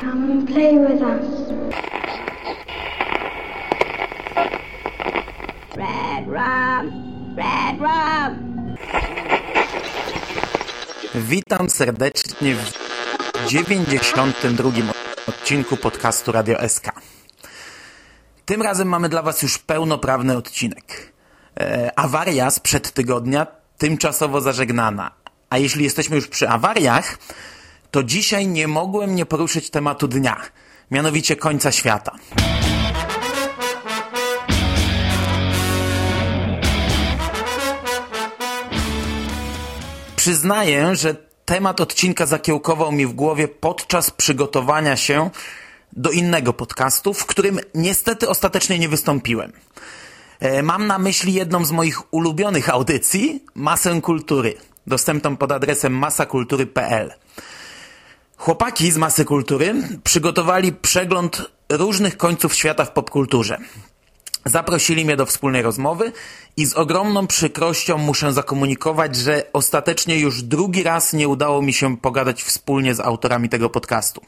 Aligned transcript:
Come 0.00 0.32
and 0.32 0.46
play 0.46 0.78
with 0.78 1.02
us. 1.02 1.26
Red 5.76 6.26
rum, 6.26 6.84
red 7.36 7.80
rum. 7.80 8.50
Witam 11.14 11.70
serdecznie 11.70 12.54
w 12.54 12.72
92 13.46 14.70
odcinku 15.26 15.76
podcastu 15.76 16.32
Radio 16.32 16.68
SK. 16.68 16.92
Tym 18.44 18.62
razem 18.62 18.88
mamy 18.88 19.08
dla 19.08 19.22
Was 19.22 19.42
już 19.42 19.58
pełnoprawny 19.58 20.36
odcinek. 20.36 21.12
E, 21.60 21.92
awaria 21.98 22.50
sprzed 22.50 22.92
tygodnia 22.92 23.46
tymczasowo 23.78 24.40
zażegnana. 24.40 25.19
A 25.50 25.58
jeśli 25.58 25.84
jesteśmy 25.84 26.16
już 26.16 26.28
przy 26.28 26.48
awariach, 26.48 27.18
to 27.90 28.02
dzisiaj 28.02 28.46
nie 28.46 28.68
mogłem 28.68 29.14
nie 29.14 29.26
poruszyć 29.26 29.70
tematu 29.70 30.08
dnia, 30.08 30.40
mianowicie 30.90 31.36
końca 31.36 31.72
świata. 31.72 32.12
Przyznaję, 40.16 40.96
że 40.96 41.14
temat 41.44 41.80
odcinka 41.80 42.26
zakiełkował 42.26 42.92
mi 42.92 43.06
w 43.06 43.12
głowie 43.12 43.48
podczas 43.48 44.10
przygotowania 44.10 44.96
się 44.96 45.30
do 45.92 46.10
innego 46.10 46.52
podcastu, 46.52 47.14
w 47.14 47.26
którym 47.26 47.60
niestety 47.74 48.28
ostatecznie 48.28 48.78
nie 48.78 48.88
wystąpiłem. 48.88 49.52
E, 50.40 50.62
mam 50.62 50.86
na 50.86 50.98
myśli 50.98 51.34
jedną 51.34 51.64
z 51.64 51.72
moich 51.72 52.14
ulubionych 52.14 52.68
audycji, 52.68 53.44
Masę 53.54 54.00
Kultury, 54.00 54.54
dostępną 54.86 55.36
pod 55.36 55.52
adresem 55.52 55.92
masakultury.pl. 55.92 57.12
Chłopaki 58.36 58.92
z 58.92 58.96
Masy 58.96 59.24
Kultury 59.24 59.74
przygotowali 60.04 60.72
przegląd 60.72 61.50
różnych 61.72 62.16
końców 62.16 62.54
świata 62.54 62.84
w 62.84 62.92
popkulturze. 62.92 63.58
Zaprosili 64.44 65.04
mnie 65.04 65.16
do 65.16 65.26
wspólnej 65.26 65.62
rozmowy 65.62 66.12
i 66.56 66.66
z 66.66 66.74
ogromną 66.74 67.26
przykrością 67.26 67.98
muszę 67.98 68.32
zakomunikować, 68.32 69.16
że 69.16 69.42
ostatecznie 69.52 70.18
już 70.18 70.42
drugi 70.42 70.82
raz 70.82 71.12
nie 71.12 71.28
udało 71.28 71.62
mi 71.62 71.72
się 71.72 71.96
pogadać 71.96 72.42
wspólnie 72.42 72.94
z 72.94 73.00
autorami 73.00 73.48
tego 73.48 73.70
podcastu. 73.70 74.20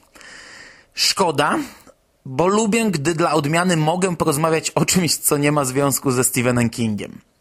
Szkoda, 0.95 1.59
bo 2.25 2.47
lubię, 2.47 2.91
gdy 2.91 3.15
dla 3.15 3.33
odmiany 3.33 3.77
mogę 3.77 4.17
porozmawiać 4.17 4.71
o 4.71 4.85
czymś, 4.85 5.17
co 5.17 5.37
nie 5.37 5.53
ma 5.53 5.65
związku 5.65 6.11
ze 6.11 6.25
Stephenem 6.25 6.71
Kingiem. 6.71 7.32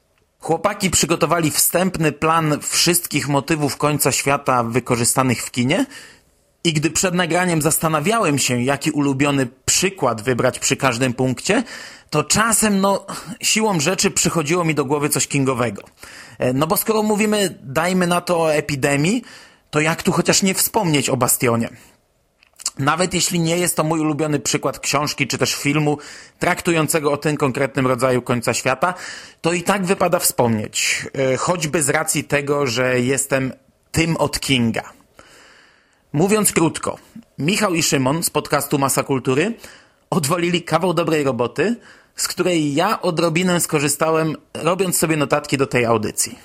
Chłopaki 0.41 0.89
przygotowali 0.89 1.51
wstępny 1.51 2.11
plan 2.11 2.59
wszystkich 2.61 3.27
motywów 3.27 3.77
końca 3.77 4.11
świata 4.11 4.63
wykorzystanych 4.63 5.43
w 5.43 5.51
kinie 5.51 5.85
i 6.63 6.73
gdy 6.73 6.89
przed 6.89 7.13
nagraniem 7.13 7.61
zastanawiałem 7.61 8.39
się, 8.39 8.61
jaki 8.61 8.91
ulubiony 8.91 9.47
przykład 9.65 10.21
wybrać 10.21 10.59
przy 10.59 10.75
każdym 10.75 11.13
punkcie, 11.13 11.63
to 12.09 12.23
czasem, 12.23 12.81
no, 12.81 13.05
siłą 13.41 13.79
rzeczy 13.79 14.11
przychodziło 14.11 14.63
mi 14.63 14.75
do 14.75 14.85
głowy 14.85 15.09
coś 15.09 15.27
kingowego. 15.27 15.83
E, 16.39 16.53
no 16.53 16.67
bo 16.67 16.77
skoro 16.77 17.03
mówimy, 17.03 17.59
dajmy 17.63 18.07
na 18.07 18.21
to 18.21 18.53
epidemii, 18.53 19.23
to 19.69 19.79
jak 19.79 20.03
tu 20.03 20.11
chociaż 20.11 20.43
nie 20.43 20.53
wspomnieć 20.53 21.09
o 21.09 21.17
Bastionie? 21.17 21.69
Nawet 22.79 23.13
jeśli 23.13 23.39
nie 23.39 23.57
jest 23.57 23.75
to 23.75 23.83
mój 23.83 23.99
ulubiony 23.99 24.39
przykład 24.39 24.79
książki 24.79 25.27
czy 25.27 25.37
też 25.37 25.55
filmu 25.55 25.97
traktującego 26.39 27.11
o 27.11 27.17
tym 27.17 27.37
konkretnym 27.37 27.87
rodzaju 27.87 28.21
końca 28.21 28.53
świata, 28.53 28.93
to 29.41 29.53
i 29.53 29.63
tak 29.63 29.85
wypada 29.85 30.19
wspomnieć. 30.19 31.05
E, 31.13 31.37
choćby 31.37 31.83
z 31.83 31.89
racji 31.89 32.23
tego, 32.23 32.67
że 32.67 32.99
jestem 32.99 33.53
tym 33.91 34.17
od 34.17 34.39
Kinga. 34.39 34.83
Mówiąc 36.13 36.51
krótko, 36.51 36.97
Michał 37.39 37.73
i 37.73 37.83
Szymon 37.83 38.23
z 38.23 38.29
podcastu 38.29 38.79
Masa 38.79 39.03
Kultury 39.03 39.53
odwolili 40.09 40.61
kawał 40.61 40.93
dobrej 40.93 41.23
roboty, 41.23 41.75
z 42.15 42.27
której 42.27 42.75
ja 42.75 43.01
odrobinę 43.01 43.59
skorzystałem, 43.59 44.35
robiąc 44.53 44.97
sobie 44.97 45.17
notatki 45.17 45.57
do 45.57 45.67
tej 45.67 45.85
audycji. 45.85 46.39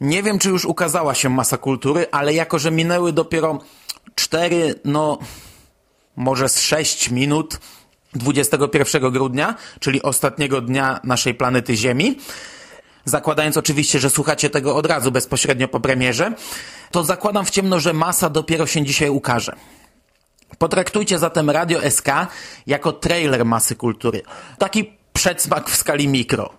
Nie 0.00 0.22
wiem, 0.22 0.38
czy 0.38 0.48
już 0.48 0.64
ukazała 0.64 1.14
się 1.14 1.28
Masa 1.28 1.56
Kultury, 1.56 2.06
ale 2.12 2.34
jako, 2.34 2.58
że 2.58 2.70
minęły 2.70 3.12
dopiero 3.12 3.58
4, 4.14 4.74
no 4.84 5.18
może 6.16 6.48
z 6.48 6.60
6 6.60 7.10
minut 7.10 7.60
21 8.14 9.10
grudnia, 9.12 9.54
czyli 9.80 10.02
ostatniego 10.02 10.60
dnia 10.60 11.00
naszej 11.04 11.34
planety 11.34 11.76
Ziemi, 11.76 12.18
zakładając 13.04 13.56
oczywiście, 13.56 13.98
że 13.98 14.10
słuchacie 14.10 14.50
tego 14.50 14.76
od 14.76 14.86
razu 14.86 15.12
bezpośrednio 15.12 15.68
po 15.68 15.80
premierze, 15.80 16.32
to 16.90 17.04
zakładam 17.04 17.44
w 17.44 17.50
ciemno, 17.50 17.80
że 17.80 17.92
masa 17.92 18.30
dopiero 18.30 18.66
się 18.66 18.84
dzisiaj 18.84 19.10
ukaże. 19.10 19.56
Potraktujcie 20.58 21.18
zatem 21.18 21.50
Radio 21.50 21.90
SK 21.90 22.08
jako 22.66 22.92
trailer 22.92 23.44
masy 23.44 23.76
kultury. 23.76 24.22
Taki 24.58 24.92
przedsmak 25.12 25.70
w 25.70 25.76
skali 25.76 26.08
mikro. 26.08 26.50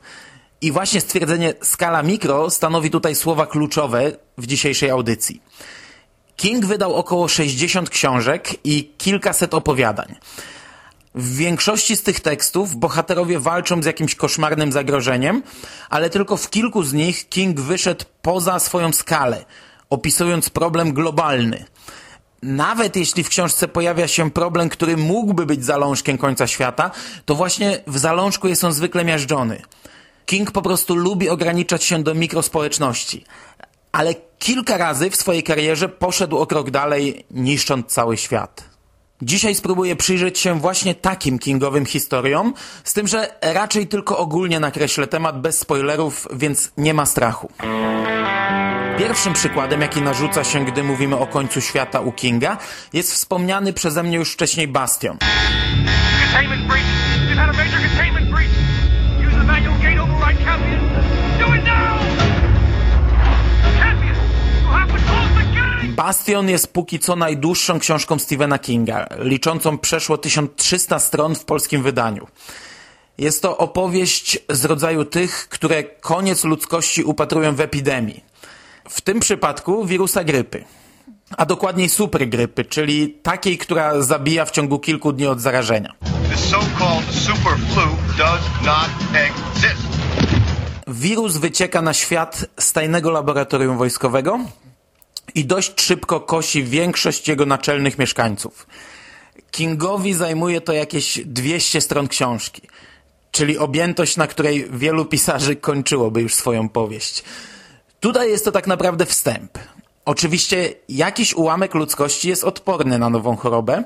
I 0.62 0.72
właśnie 0.72 1.02
stwierdzenie 1.02 1.54
skala 1.64 2.04
mikro 2.04 2.50
stanowi 2.50 2.90
tutaj 2.90 3.16
słowa 3.16 3.46
kluczowe 3.46 4.12
w 4.38 4.48
dzisiejszej 4.48 4.90
audycji. 4.90 5.42
King 6.36 6.66
wydał 6.66 6.96
około 6.96 7.28
60 7.28 7.90
książek 7.90 8.50
i 8.64 8.94
kilkaset 8.98 9.54
opowiadań. 9.54 10.16
W 11.16 11.36
większości 11.36 11.96
z 11.96 12.04
tych 12.04 12.20
tekstów 12.20 12.76
bohaterowie 12.76 13.40
walczą 13.40 13.84
z 13.84 13.86
jakimś 13.86 14.16
koszmarnym 14.16 14.72
zagrożeniem, 14.72 15.44
ale 15.90 16.10
tylko 16.10 16.38
w 16.38 16.50
kilku 16.50 16.84
z 16.84 16.94
nich 16.94 17.30
King 17.30 17.60
wyszedł 17.60 18.06
poza 18.22 18.60
swoją 18.60 18.94
skalę, 18.94 19.46
opisując 19.90 20.50
problem 20.50 20.94
globalny. 20.94 21.66
Nawet 22.44 22.96
jeśli 22.96 23.24
w 23.24 23.30
książce 23.30 23.68
pojawia 23.68 24.08
się 24.08 24.32
problem, 24.32 24.70
który 24.70 24.98
mógłby 24.98 25.46
być 25.46 25.66
zalążkiem 25.66 26.18
końca 26.18 26.48
świata, 26.48 26.92
to 27.26 27.36
właśnie 27.36 27.80
w 27.88 27.98
zalążku 27.98 28.48
jest 28.48 28.64
on 28.64 28.74
zwykle 28.74 29.06
miażdżony. 29.06 29.62
King 30.26 30.52
po 30.52 30.62
prostu 30.62 30.96
lubi 30.96 31.30
ograniczać 31.30 31.84
się 31.84 32.04
do 32.04 32.14
mikrospołeczności, 32.14 33.26
ale 33.92 34.14
kilka 34.40 34.78
razy 34.78 35.10
w 35.10 35.16
swojej 35.16 35.44
karierze 35.44 35.90
poszedł 35.90 36.38
o 36.38 36.48
krok 36.48 36.72
dalej, 36.72 37.26
niszcząc 37.32 37.88
cały 37.88 38.18
świat. 38.18 38.72
Dzisiaj 39.22 39.56
spróbuję 39.56 39.96
przyjrzeć 39.96 40.40
się 40.40 40.60
właśnie 40.60 40.96
takim 40.96 41.40
kingowym 41.40 41.86
historiom, 41.86 42.54
z 42.84 42.94
tym, 42.94 43.08
że 43.08 43.36
raczej 43.42 43.88
tylko 43.88 44.18
ogólnie 44.18 44.60
nakreślę 44.60 45.08
temat 45.08 45.42
bez 45.42 45.60
spoilerów, 45.60 46.28
więc 46.34 46.72
nie 46.78 46.94
ma 46.94 47.06
strachu. 47.06 47.52
Pierwszym 48.98 49.34
przykładem, 49.34 49.82
jaki 49.82 50.02
narzuca 50.02 50.44
się, 50.44 50.66
gdy 50.66 50.84
mówimy 50.84 51.18
o 51.18 51.28
końcu 51.28 51.62
świata 51.62 52.00
u 52.00 52.12
Kinga, 52.12 52.58
jest 52.94 53.14
wspomniany 53.14 53.74
przeze 53.74 54.04
mnie 54.04 54.18
już 54.18 54.34
wcześniej 54.34 54.68
Bastion. 54.68 55.18
Containment 55.18 56.68
breach! 56.68 56.86
Had 57.36 57.50
a 57.50 57.54
major 57.54 57.80
containment 57.90 58.32
breach! 58.32 58.61
Bastion 66.12 66.50
jest 66.50 66.74
póki 66.74 67.00
co 67.00 67.16
najdłuższą 67.16 67.80
książką 67.80 68.20
Stephena 68.20 68.60
Kinga, 68.60 69.08
liczącą 69.20 69.78
przeszło 69.78 70.18
1300 70.18 71.00
stron 71.00 71.36
w 71.36 71.46
polskim 71.46 71.84
wydaniu. 71.84 72.28
Jest 73.18 73.42
to 73.42 73.58
opowieść 73.58 74.40
z 74.50 74.66
rodzaju 74.66 75.06
tych, 75.06 75.50
które 75.50 75.84
koniec 75.84 76.44
ludzkości 76.44 77.04
upatrują 77.04 77.56
w 77.56 77.62
epidemii. 77.62 78.24
W 78.90 79.02
tym 79.02 79.20
przypadku 79.20 79.86
wirusa 79.86 80.24
grypy. 80.24 80.64
A 81.38 81.46
dokładniej 81.46 81.90
supergrypy, 81.90 82.66
czyli 82.66 83.10
takiej, 83.10 83.58
która 83.58 84.02
zabija 84.02 84.46
w 84.46 84.52
ciągu 84.52 84.80
kilku 84.80 85.14
dni 85.14 85.28
od 85.28 85.42
zarażenia. 85.42 85.94
Wirus 90.88 91.38
wycieka 91.38 91.82
na 91.82 91.94
świat 91.94 92.46
z 92.60 92.74
tajnego 92.74 93.12
laboratorium 93.12 93.78
wojskowego 93.78 94.40
i 95.36 95.46
dość 95.46 95.82
szybko 95.82 96.20
kosi 96.20 96.64
większość 96.64 97.28
jego 97.28 97.46
naczelnych 97.46 97.98
mieszkańców. 97.98 98.68
Kingowi 99.52 100.14
zajmuje 100.14 100.62
to 100.62 100.74
jakieś 100.74 101.20
200 101.26 101.82
stron 101.82 102.08
książki, 102.08 102.62
czyli 103.32 103.58
objętość, 103.58 104.18
na 104.18 104.28
której 104.28 104.68
wielu 104.72 105.06
pisarzy 105.06 105.56
kończyłoby 105.56 106.22
już 106.22 106.34
swoją 106.34 106.70
powieść. 106.70 107.24
Tutaj 108.00 108.30
jest 108.30 108.46
to 108.46 108.52
tak 108.52 108.68
naprawdę 108.68 109.06
wstęp. 109.06 109.58
Oczywiście 110.06 110.74
jakiś 110.90 111.34
ułamek 111.34 111.76
ludzkości 111.76 112.30
jest 112.30 112.44
odporny 112.44 113.00
na 113.00 113.10
nową 113.10 113.36
chorobę 113.36 113.84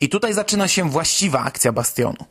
i 0.00 0.08
tutaj 0.08 0.32
zaczyna 0.32 0.68
się 0.68 0.90
właściwa 0.90 1.40
akcja 1.40 1.72
Bastionu. 1.72 2.24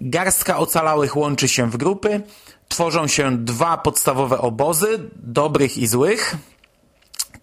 Garstka 0.00 0.58
ocalałych 0.58 1.16
łączy 1.16 1.48
się 1.48 1.70
w 1.70 1.76
grupy, 1.76 2.20
tworzą 2.68 3.06
się 3.06 3.36
dwa 3.36 3.76
podstawowe 3.76 4.38
obozy, 4.38 5.10
dobrych 5.16 5.78
i 5.78 5.86
złych. 5.86 6.36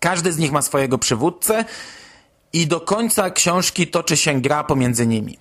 Każdy 0.06 0.34
z 0.34 0.38
nich 0.38 0.52
ma 0.52 0.62
swojego 0.62 0.98
przywódcę 0.98 1.66
i 2.54 2.68
do 2.68 2.82
końca 2.82 3.30
książki 3.30 3.88
toczy 3.88 4.18
się 4.18 4.42
gra 4.42 4.64
pomiędzy 4.64 5.08
nimi. 5.08 5.38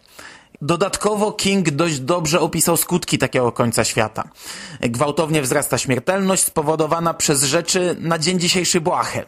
Dodatkowo 0.62 1.32
King 1.32 1.70
dość 1.70 2.00
dobrze 2.00 2.40
opisał 2.40 2.76
skutki 2.76 3.18
takiego 3.18 3.52
końca 3.52 3.84
świata. 3.84 4.28
Gwałtownie 4.80 5.42
wzrasta 5.42 5.78
śmiertelność 5.78 6.44
spowodowana 6.44 7.14
przez 7.14 7.42
rzeczy 7.42 7.96
na 8.00 8.18
dzień 8.18 8.40
dzisiejszy 8.40 8.80
błahe. 8.80 9.24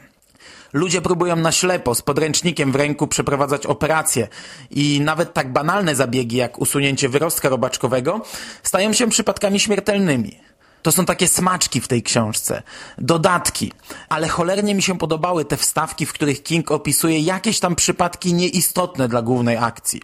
Ludzie 0.72 1.02
próbują 1.02 1.36
na 1.36 1.52
ślepo, 1.52 1.94
z 1.94 2.02
podręcznikiem 2.02 2.72
w 2.72 2.76
ręku 2.76 3.06
przeprowadzać 3.06 3.66
operacje 3.66 4.28
i 4.70 5.00
nawet 5.00 5.34
tak 5.34 5.52
banalne 5.52 5.94
zabiegi 5.94 6.36
jak 6.36 6.58
usunięcie 6.58 7.08
wyrostka 7.08 7.48
robaczkowego 7.48 8.20
stają 8.62 8.92
się 8.92 9.08
przypadkami 9.08 9.60
śmiertelnymi. 9.60 10.38
To 10.86 10.92
są 10.92 11.04
takie 11.04 11.28
smaczki 11.28 11.80
w 11.80 11.88
tej 11.88 12.02
książce, 12.02 12.62
dodatki, 12.98 13.72
ale 14.08 14.28
cholernie 14.28 14.74
mi 14.74 14.82
się 14.82 14.98
podobały 14.98 15.44
te 15.44 15.56
wstawki, 15.56 16.06
w 16.06 16.12
których 16.12 16.42
King 16.42 16.70
opisuje 16.70 17.20
jakieś 17.20 17.60
tam 17.60 17.76
przypadki 17.76 18.34
nieistotne 18.34 19.08
dla 19.08 19.22
głównej 19.22 19.56
akcji. 19.56 20.02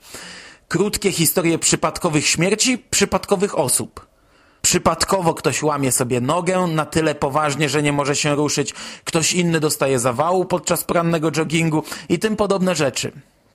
Krótkie 0.68 1.12
historie 1.12 1.58
przypadkowych 1.58 2.26
śmierci, 2.26 2.78
przypadkowych 2.78 3.58
osób. 3.58 4.06
Przypadkowo 4.62 5.34
ktoś 5.34 5.62
łamie 5.62 5.92
sobie 5.92 6.20
nogę 6.20 6.66
na 6.66 6.86
tyle 6.86 7.14
poważnie, 7.14 7.68
że 7.68 7.82
nie 7.82 7.92
może 7.92 8.16
się 8.16 8.34
ruszyć, 8.34 8.74
ktoś 9.04 9.32
inny 9.32 9.60
dostaje 9.60 9.98
zawału 9.98 10.44
podczas 10.44 10.84
porannego 10.84 11.30
joggingu 11.36 11.82
i 12.08 12.18
tym 12.18 12.36
podobne 12.36 12.74
rzeczy. 12.74 13.12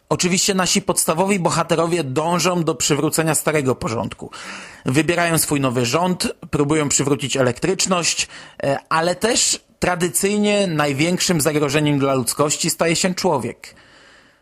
Oczywiście 0.09 0.53
nasi 0.53 0.81
podstawowi 0.81 1.39
bohaterowie 1.39 2.03
dążą 2.03 2.63
do 2.63 2.75
przywrócenia 2.75 3.35
starego 3.35 3.75
porządku. 3.75 4.31
Wybierają 4.85 5.37
swój 5.37 5.61
nowy 5.61 5.85
rząd, 5.85 6.33
próbują 6.51 6.89
przywrócić 6.89 7.37
elektryczność, 7.37 8.27
e, 8.63 8.77
ale 8.89 9.15
też 9.15 9.59
tradycyjnie 9.79 10.67
największym 10.67 11.41
zagrożeniem 11.41 11.99
dla 11.99 12.13
ludzkości 12.13 12.69
staje 12.69 12.95
się 12.95 13.15
człowiek. 13.15 13.75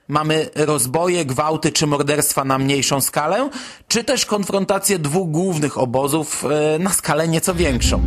Mamy 0.07 0.49
rozboje, 0.55 1.25
gwałty 1.25 1.71
czy 1.71 1.87
morderstwa 1.87 2.43
na 2.43 2.57
mniejszą 2.57 3.01
skalę, 3.01 3.49
czy 3.87 4.03
też 4.03 4.25
konfrontację 4.25 4.99
dwóch 4.99 5.31
głównych 5.31 5.77
obozów 5.77 6.45
e, 6.45 6.79
na 6.79 6.89
skalę 6.89 7.27
nieco 7.27 7.55
większą. 7.55 8.01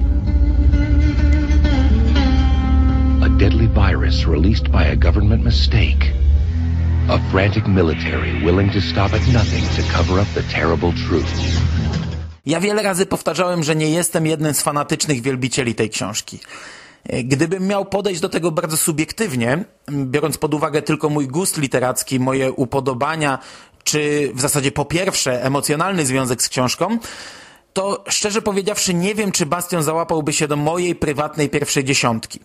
A 3.24 3.28
deadly 3.28 3.68
virus 3.68 4.26
released 4.26 4.68
by 4.68 4.78
a 4.92 4.96
government 4.96 5.44
mistake. 5.44 6.27
A 7.10 7.18
frantic 7.30 7.66
military 7.66 8.32
willing 8.32 8.72
to 8.72 8.80
stop 8.80 9.14
at 9.14 9.26
nothing 9.32 9.64
to 9.76 9.82
cover 9.96 10.20
up 10.22 10.28
the 10.34 10.42
terrible 10.42 10.92
truth. 11.08 11.32
Ja 12.46 12.60
wiele 12.60 12.82
razy 12.82 13.06
powtarzałem, 13.06 13.64
że 13.64 13.76
nie 13.76 13.90
jestem 13.90 14.26
jednym 14.26 14.54
z 14.54 14.62
fanatycznych 14.62 15.22
wielbicieli 15.22 15.74
tej 15.74 15.90
książki. 15.90 16.38
Gdybym 17.24 17.66
miał 17.66 17.84
podejść 17.84 18.20
do 18.20 18.28
tego 18.28 18.50
bardzo 18.50 18.76
subiektywnie, 18.76 19.64
biorąc 19.90 20.38
pod 20.38 20.54
uwagę 20.54 20.82
tylko 20.82 21.08
mój 21.08 21.28
gust 21.28 21.58
literacki, 21.58 22.20
moje 22.20 22.52
upodobania, 22.52 23.38
czy 23.84 24.30
w 24.34 24.40
zasadzie 24.40 24.72
po 24.72 24.84
pierwsze 24.84 25.44
emocjonalny 25.44 26.06
związek 26.06 26.42
z 26.42 26.48
książką, 26.48 26.98
to 27.72 28.04
szczerze 28.08 28.42
powiedziawszy 28.42 28.94
nie 28.94 29.14
wiem, 29.14 29.32
czy 29.32 29.46
Bastion 29.46 29.82
załapałby 29.82 30.32
się 30.32 30.48
do 30.48 30.56
mojej 30.56 30.94
prywatnej 30.94 31.48
pierwszej 31.48 31.84
dziesiątki. 31.84 32.40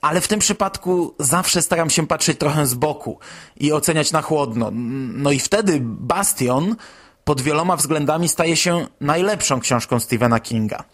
Ale 0.00 0.20
w 0.20 0.28
tym 0.28 0.40
przypadku 0.40 1.14
zawsze 1.18 1.62
staram 1.62 1.90
się 1.90 2.06
patrzeć 2.06 2.38
trochę 2.38 2.66
z 2.66 2.74
boku 2.74 3.18
i 3.56 3.72
oceniać 3.72 4.12
na 4.12 4.22
chłodno. 4.22 4.70
No 5.14 5.32
i 5.32 5.38
wtedy 5.38 5.78
Bastion 5.82 6.76
pod 7.24 7.40
wieloma 7.40 7.76
względami 7.76 8.28
staje 8.28 8.56
się 8.56 8.86
najlepszą 9.00 9.60
książką 9.60 10.00
Stephena 10.00 10.40
Kinga. 10.40 10.84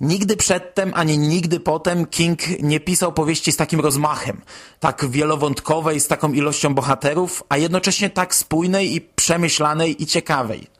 Nigdy 0.00 0.36
przedtem, 0.36 0.92
ani 0.94 1.18
nigdy 1.18 1.60
potem 1.60 2.06
King 2.06 2.38
nie 2.62 2.80
pisał 2.80 3.12
powieści 3.12 3.52
z 3.52 3.56
takim 3.56 3.80
rozmachem, 3.80 4.40
tak 4.80 5.10
wielowątkowej, 5.10 6.00
z 6.00 6.08
taką 6.08 6.32
ilością 6.32 6.74
bohaterów, 6.74 7.42
a 7.48 7.56
jednocześnie 7.56 8.10
tak 8.10 8.34
spójnej 8.34 8.94
i 8.94 9.00
przemyślanej 9.00 10.02
i 10.02 10.06
ciekawej. 10.06 10.75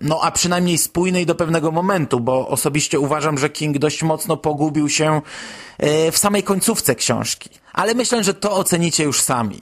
No 0.00 0.20
a 0.22 0.30
przynajmniej 0.30 0.78
spójnej 0.78 1.26
do 1.26 1.34
pewnego 1.34 1.72
momentu, 1.72 2.20
bo 2.20 2.48
osobiście 2.48 3.00
uważam, 3.00 3.38
że 3.38 3.50
King 3.50 3.78
dość 3.78 4.02
mocno 4.02 4.36
pogubił 4.36 4.88
się 4.88 5.22
e, 5.78 6.12
w 6.12 6.18
samej 6.18 6.42
końcówce 6.42 6.94
książki. 6.94 7.50
Ale 7.72 7.94
myślę, 7.94 8.24
że 8.24 8.34
to 8.34 8.52
ocenicie 8.56 9.04
już 9.04 9.20
sami. 9.20 9.60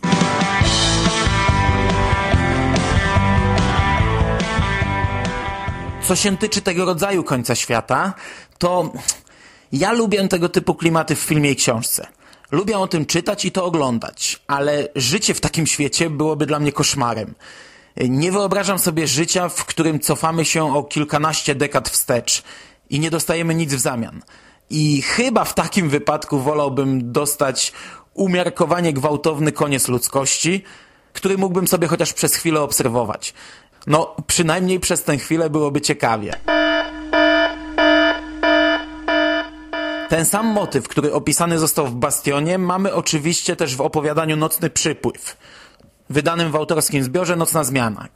Co 6.09 6.17
się 6.17 6.37
tyczy 6.37 6.61
tego 6.61 6.85
rodzaju 6.85 7.25
końca 7.25 7.55
świata, 7.55 8.15
to 8.59 8.93
ja 9.73 9.93
lubię 9.93 10.29
tego 10.29 10.49
typu 10.49 10.75
klimaty 10.75 11.15
w 11.17 11.19
filmie 11.19 11.50
i 11.50 11.56
książce. 11.56 12.06
Lubię 12.50 12.79
o 12.79 12.87
tym 12.87 13.06
czytać 13.06 13.44
i 13.44 13.53
to 13.53 13.65
oglądać, 13.65 14.41
ale 14.47 14.88
życie 14.97 15.35
w 15.35 15.41
takim 15.41 15.67
świecie 15.67 16.11
byłoby 16.11 16.47
dla 16.47 16.59
mnie 16.59 16.73
koszmarem. 16.73 17.35
Nie 17.96 18.32
wyobrażam 18.32 18.78
sobie 18.78 19.06
życia, 19.06 19.48
w 19.48 19.64
którym 19.64 20.00
cofamy 20.00 20.44
się 20.44 20.76
o 20.76 20.84
kilkanaście 20.84 21.54
dekad 21.54 21.88
wstecz 21.88 22.43
i 22.90 23.00
nie 23.00 23.10
dostajemy 23.10 23.54
nic 23.54 23.75
w 23.75 23.81
zamian. 23.81 24.22
I 24.70 25.02
chyba 25.02 25.44
w 25.44 25.54
takim 25.54 25.88
wypadku 25.88 26.38
wolałbym 26.40 27.12
dostać 27.12 27.72
umiarkowanie 28.14 28.93
gwałtowny 28.93 29.52
koniec 29.52 29.88
ludzkości, 29.88 30.64
który 31.12 31.38
mógłbym 31.38 31.69
sobie 31.69 31.88
chociaż 31.88 32.12
przez 32.12 32.34
chwilę 32.34 32.60
obserwować. 32.60 33.34
No, 33.87 34.16
przynajmniej 34.26 34.81
przez 34.81 35.02
tę 35.02 35.16
chwilę 35.16 35.50
byłoby 35.50 35.81
ciekawie. 35.81 36.32
Ten 40.08 40.26
sam 40.26 40.46
motyw, 40.46 40.88
który 40.88 41.12
opisany 41.12 41.58
został 41.58 41.87
w 41.87 41.94
Bastionie, 41.94 42.58
mamy 42.58 42.94
oczywiście 42.94 43.56
też 43.56 43.76
w 43.76 43.81
opowiadaniu 43.81 44.37
Nocny 44.37 44.70
Przypływ, 44.70 45.37
wydanym 46.11 46.53
w 46.53 46.56
autorskim 46.56 47.05
zbiorze 47.05 47.37
Nocna 47.37 47.64
Zmiana, 47.64 48.08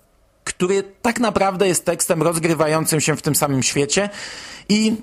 który 0.44 0.82
tak 1.02 1.20
naprawdę 1.20 1.68
jest 1.68 1.84
tekstem 1.84 2.22
rozgrywającym 2.22 3.00
się 3.00 3.16
w 3.16 3.22
tym 3.22 3.34
samym 3.34 3.62
świecie 3.62 4.10
i 4.68 4.96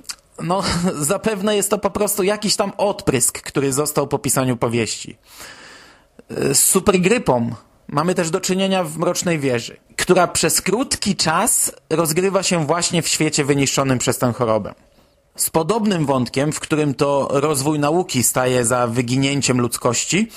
no, 0.43 0.63
zapewne 1.13 1.55
jest 1.55 1.69
to 1.69 1.77
po 1.77 1.89
prostu 1.89 2.23
jakiś 2.23 2.55
tam 2.55 2.71
odprysk, 2.77 3.41
który 3.41 3.73
został 3.73 4.07
po 4.07 4.19
pisaniu 4.19 4.57
powieści. 4.57 5.17
Z 6.29 6.59
supergrypą 6.59 7.55
mamy 7.87 8.15
też 8.15 8.29
do 8.29 8.41
czynienia 8.41 8.83
w 8.83 8.97
Mrocznej 8.97 9.39
Wieży, 9.39 9.77
która 9.95 10.27
przez 10.27 10.61
krótki 10.61 11.15
czas 11.15 11.71
rozgrywa 11.89 12.43
się 12.43 12.65
właśnie 12.65 13.01
w 13.01 13.07
świecie 13.07 13.45
wyniszczonym 13.45 13.97
przez 13.97 14.17
tę 14.17 14.33
chorobę. 14.33 14.73
Z 15.35 15.49
podobnym 15.49 16.05
wątkiem, 16.05 16.51
w 16.51 16.59
którym 16.59 16.93
to 16.93 17.27
rozwój 17.31 17.79
nauki 17.79 18.23
staje 18.23 18.65
za 18.65 18.87
wyginięciem 18.87 19.61
ludzkości, 19.61 20.27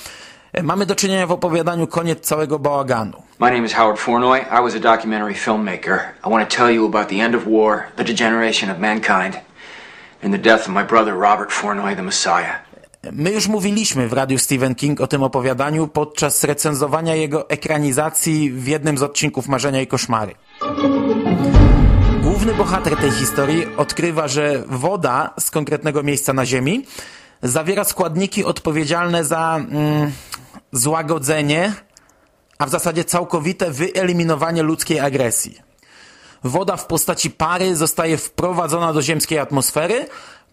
mamy 0.63 0.85
do 0.85 0.95
czynienia 0.95 1.27
w 1.27 1.31
opowiadaniu 1.31 1.87
Koniec 1.87 2.19
całego 2.19 2.59
bałaganu. 2.59 3.23
My 3.39 3.51
name 3.51 3.65
is 3.65 3.73
Howard 3.73 3.99
Flournoy. 3.99 4.39
I 4.39 4.63
was 4.63 4.75
a 4.75 4.79
documentary 4.79 5.33
filmmaker. 5.33 5.99
I 6.25 6.29
want 6.29 6.49
to 6.49 6.57
tell 6.57 6.75
you 6.75 6.85
about 6.85 7.09
the 7.09 7.15
end 7.15 7.35
of 7.35 7.41
war, 7.47 7.83
the 7.95 8.03
degeneration 8.03 8.71
of 8.71 8.79
mankind, 8.79 9.39
and 10.23 10.33
the 10.33 10.41
death 10.49 10.61
of 10.61 10.67
my 10.67 10.83
brother 10.83 11.13
Robert 11.13 11.51
Flournoy, 11.51 11.95
the 11.95 12.03
Messiah. 12.03 12.71
My 13.11 13.31
już 13.31 13.47
mówiliśmy 13.47 14.07
w 14.07 14.13
radiu 14.13 14.37
Stephen 14.39 14.75
King 14.75 15.01
o 15.01 15.07
tym 15.07 15.23
opowiadaniu 15.23 15.87
podczas 15.87 16.43
recenzowania 16.43 17.15
jego 17.15 17.49
ekranizacji 17.49 18.51
w 18.51 18.67
jednym 18.67 18.97
z 18.97 19.03
odcinków 19.03 19.47
Marzenia 19.47 19.81
i 19.81 19.87
Koszmary. 19.87 20.35
Główny 22.21 22.53
bohater 22.53 22.97
tej 22.97 23.11
historii 23.11 23.65
odkrywa, 23.77 24.27
że 24.27 24.63
woda 24.67 25.33
z 25.39 25.51
konkretnego 25.51 26.03
miejsca 26.03 26.33
na 26.33 26.45
Ziemi 26.45 26.85
zawiera 27.43 27.83
składniki 27.83 28.45
odpowiedzialne 28.45 29.23
za 29.23 29.55
mm, 29.57 30.11
złagodzenie, 30.71 31.73
a 32.57 32.65
w 32.65 32.69
zasadzie 32.69 33.03
całkowite 33.03 33.71
wyeliminowanie 33.71 34.63
ludzkiej 34.63 34.99
agresji. 34.99 35.59
Woda 36.43 36.77
w 36.77 36.87
postaci 36.87 37.31
pary 37.31 37.75
zostaje 37.75 38.17
wprowadzona 38.17 38.93
do 38.93 39.01
ziemskiej 39.01 39.39
atmosfery, 39.39 40.05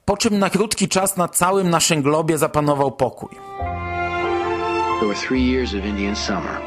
po 0.04 0.16
czym 0.16 0.38
na 0.38 0.50
krótki 0.50 0.88
czas 0.88 1.16
na 1.16 1.28
całym 1.28 1.70
naszym 1.70 2.02
globie 2.02 2.38
zapanował 2.38 2.92
pokój. 2.92 3.30
There 5.00 5.08
were 5.08 5.26
three 5.28 5.52
years 5.52 5.74
of 5.74 5.84
Indian 5.84 6.16
summer. 6.16 6.60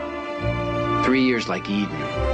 Three 1.03 1.27
years 1.27 1.47
like 1.47 1.67
Eden. 1.67 2.30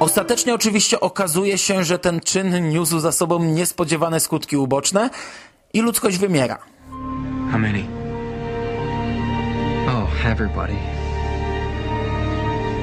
Ostatecznie 0.00 0.54
oczywiście 0.54 1.00
okazuje 1.00 1.58
się, 1.58 1.84
że 1.84 1.98
ten 1.98 2.20
czyn 2.20 2.68
niósł 2.68 2.98
za 2.98 3.12
sobą 3.12 3.44
niespodziewane 3.44 4.20
skutki 4.20 4.56
uboczne 4.56 5.10
i 5.72 5.80
ludzkość 5.80 6.18
wymiera. 6.18 6.58
How 7.50 7.58
many? 7.58 7.84
Oh, 9.88 10.30
everybody. 10.30 10.76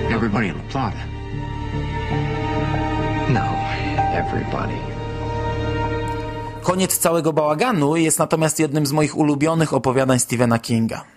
Everybody 0.09 0.51
on 0.51 0.61
the 0.61 0.71
planet. 0.71 0.97
No, 3.29 3.41
everybody. 4.13 4.77
Koniec 6.61 6.97
całego 6.97 7.33
bałaganu 7.33 7.95
jest 7.95 8.19
natomiast 8.19 8.59
jednym 8.59 8.85
z 8.85 8.91
moich 8.91 9.17
ulubionych 9.17 9.73
opowiadań 9.73 10.19
Stephena 10.19 10.59
Kinga. 10.59 11.16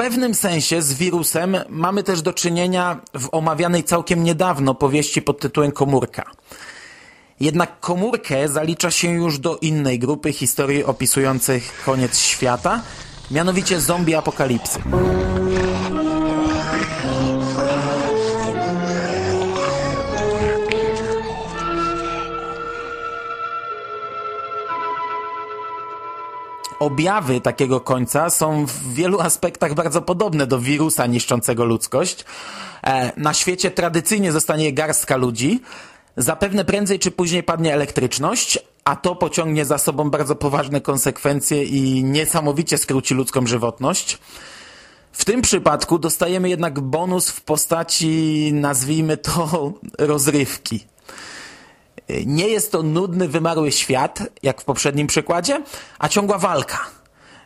Pewnym 0.00 0.34
sensie 0.34 0.82
z 0.82 0.94
wirusem 0.94 1.56
mamy 1.68 2.02
też 2.02 2.22
do 2.22 2.32
czynienia 2.32 3.00
w 3.14 3.28
omawianej 3.32 3.84
całkiem 3.84 4.24
niedawno 4.24 4.74
powieści 4.74 5.22
pod 5.22 5.40
tytułem 5.40 5.72
Komórka. 5.72 6.30
Jednak 7.40 7.80
komórkę 7.80 8.48
zalicza 8.48 8.90
się 8.90 9.10
już 9.10 9.38
do 9.38 9.56
innej 9.56 9.98
grupy 9.98 10.32
historii 10.32 10.84
opisujących 10.84 11.82
koniec 11.84 12.18
świata, 12.18 12.82
mianowicie 13.30 13.80
zombie 13.80 14.14
apokalipsy. 14.14 14.78
Objawy 26.80 27.40
takiego 27.40 27.80
końca 27.80 28.30
są 28.30 28.66
w 28.66 28.94
wielu 28.94 29.20
aspektach 29.20 29.74
bardzo 29.74 30.02
podobne 30.02 30.46
do 30.46 30.58
wirusa 30.58 31.06
niszczącego 31.06 31.64
ludzkość. 31.64 32.24
E, 32.82 33.12
na 33.16 33.34
świecie 33.34 33.70
tradycyjnie 33.70 34.32
zostanie 34.32 34.72
garstka 34.72 35.16
ludzi. 35.16 35.60
Zapewne 36.16 36.64
prędzej 36.64 36.98
czy 36.98 37.10
później 37.10 37.42
padnie 37.42 37.74
elektryczność, 37.74 38.58
a 38.84 38.96
to 38.96 39.14
pociągnie 39.14 39.64
za 39.64 39.78
sobą 39.78 40.10
bardzo 40.10 40.36
poważne 40.36 40.80
konsekwencje 40.80 41.64
i 41.64 42.04
niesamowicie 42.04 42.78
skróci 42.78 43.14
ludzką 43.14 43.46
żywotność. 43.46 44.18
W 45.12 45.24
tym 45.24 45.42
przypadku 45.42 45.98
dostajemy 45.98 46.48
jednak 46.48 46.80
bonus 46.80 47.30
w 47.30 47.40
postaci, 47.40 48.50
nazwijmy 48.54 49.16
to, 49.16 49.72
rozrywki. 49.98 50.84
Nie 52.26 52.48
jest 52.48 52.72
to 52.72 52.82
nudny, 52.82 53.28
wymarły 53.28 53.72
świat, 53.72 54.22
jak 54.42 54.60
w 54.60 54.64
poprzednim 54.64 55.06
przykładzie, 55.06 55.62
a 55.98 56.08
ciągła 56.08 56.38
walka. 56.38 56.78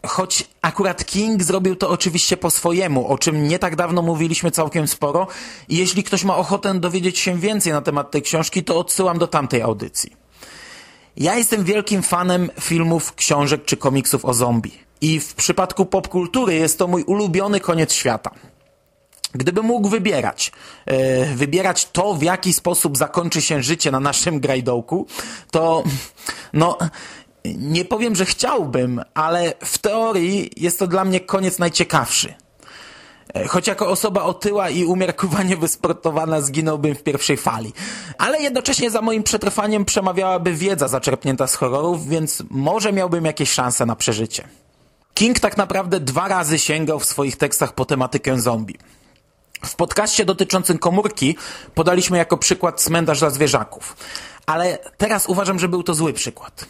Choć 0.07 0.49
akurat 0.63 1.05
King 1.05 1.43
zrobił 1.43 1.77
to 1.77 1.89
oczywiście 1.89 2.37
po 2.37 2.51
swojemu, 2.51 3.09
o 3.09 3.19
czym 3.19 3.49
nie 3.49 3.59
tak 3.59 3.77
dawno 3.77 4.03
mówiliśmy 4.03 4.51
całkiem 4.51 4.89
sporo 4.89 5.27
i 5.69 5.77
jeśli 5.77 6.05
ktoś 6.05 6.25
ma 6.25 6.37
ochotę 6.37 6.75
dowiedzieć 6.75 7.19
się 7.19 7.39
więcej 7.39 7.73
na 7.73 7.81
temat 7.81 8.11
tej 8.11 8.23
książki, 8.23 8.65
to 8.65 8.79
odsyłam 8.79 9.19
do 9.19 9.27
tamtej 9.27 9.63
audycji. 9.63 10.13
Ja 11.17 11.37
jestem 11.37 11.65
wielkim 11.65 12.03
fanem 12.03 12.51
filmów, 12.61 13.15
książek 13.15 13.65
czy 13.65 13.77
komiksów 13.77 14.25
o 14.25 14.35
zombie. 14.35 14.73
I 15.01 15.21
w 15.21 15.35
przypadku 15.35 15.87
popkultury 15.87 16.55
jest 16.55 16.79
to 16.79 16.87
mój 16.87 17.03
ulubiony 17.03 17.61
koniec 17.61 17.93
świata. 17.93 18.31
Gdybym 19.35 19.65
mógł 19.65 19.89
wybierać, 19.89 20.53
yy, 20.87 20.97
wybierać 21.35 21.91
to, 21.91 22.15
w 22.15 22.23
jaki 22.23 22.53
sposób 22.53 22.97
zakończy 22.97 23.43
się 23.43 23.63
życie 23.63 23.91
na 23.91 24.01
naszym 24.01 24.41
grajdołku, 24.41 25.07
to 25.51 25.85
no, 26.53 26.79
nie 27.45 27.85
powiem, 27.85 28.17
że 28.17 28.25
chciałbym, 28.25 29.01
ale 29.15 29.53
w 29.65 29.79
teorii 29.79 30.51
jest 30.57 30.79
to 30.79 30.87
dla 30.87 31.05
mnie 31.05 31.21
koniec 31.21 31.59
najciekawszy. 31.59 32.35
E, 33.35 33.49
choć 33.49 33.67
jako 33.67 33.89
osoba 33.89 34.23
otyła 34.23 34.71
i 34.71 34.85
umiarkowanie 34.85 35.57
wysportowana 35.67 36.41
zginąłbym 36.41 36.95
w 36.95 37.03
pierwszej 37.03 37.37
fali. 37.37 37.73
Ale 38.19 38.41
jednocześnie 38.41 38.91
za 38.91 39.03
moim 39.03 39.23
przetrwaniem 39.23 39.85
przemawiałaby 39.85 40.53
wiedza 40.55 40.89
zaczerpnięta 40.89 41.47
z 41.47 41.55
horrorów, 41.55 42.09
więc 42.09 42.43
może 42.51 42.93
miałbym 42.93 43.25
jakieś 43.25 43.51
szanse 43.51 43.87
na 43.87 43.97
przeżycie. 43.97 44.49
King 45.15 45.41
tak 45.41 45.57
naprawdę 45.57 46.01
dwa 46.01 46.29
razy 46.29 46.59
sięgał 46.59 46.99
w 46.99 47.05
swoich 47.05 47.37
tekstach 47.37 47.75
po 47.75 47.85
tematykę 47.85 48.41
zombie. 48.41 48.79
W 49.65 49.77
podcaście 49.77 50.25
dotyczącym 50.25 50.79
komórki 50.79 51.37
podaliśmy 51.75 52.19
jako 52.19 52.37
przykład 52.37 52.83
cmentarz 52.83 53.19
dla 53.19 53.31
zwierzaków. 53.31 53.97
Ale 54.47 54.79
teraz 54.97 55.27
uważam, 55.27 55.59
że 55.59 55.69
był 55.69 55.83
to 55.83 55.95
zły 55.95 56.13
przykład. 56.13 56.67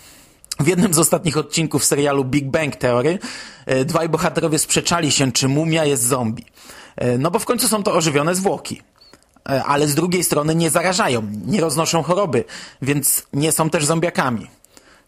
W 0.61 0.67
jednym 0.67 0.95
z 0.95 0.99
ostatnich 0.99 1.37
odcinków 1.37 1.85
serialu 1.85 2.25
Big 2.25 2.45
Bang 2.45 2.77
Theory 2.77 3.19
e, 3.67 3.85
dwaj 3.85 4.09
bohaterowie 4.09 4.59
sprzeczali 4.59 5.13
się, 5.13 5.33
czy 5.33 5.49
mumia 5.49 5.85
jest 5.85 6.03
zombie. 6.03 6.45
E, 6.97 7.19
no 7.19 7.31
bo 7.31 7.39
w 7.39 7.45
końcu 7.45 7.69
są 7.69 7.83
to 7.83 7.93
ożywione 7.93 8.35
zwłoki. 8.35 8.83
E, 9.49 9.65
ale 9.65 9.89
z 9.89 9.95
drugiej 9.95 10.25
strony 10.25 10.55
nie 10.55 10.71
zarażają, 10.71 11.23
nie 11.47 11.61
roznoszą 11.61 12.03
choroby, 12.03 12.45
więc 12.83 13.27
nie 13.33 13.53
są 13.53 13.71
też 13.71 13.85
zombiakami. 13.85 14.51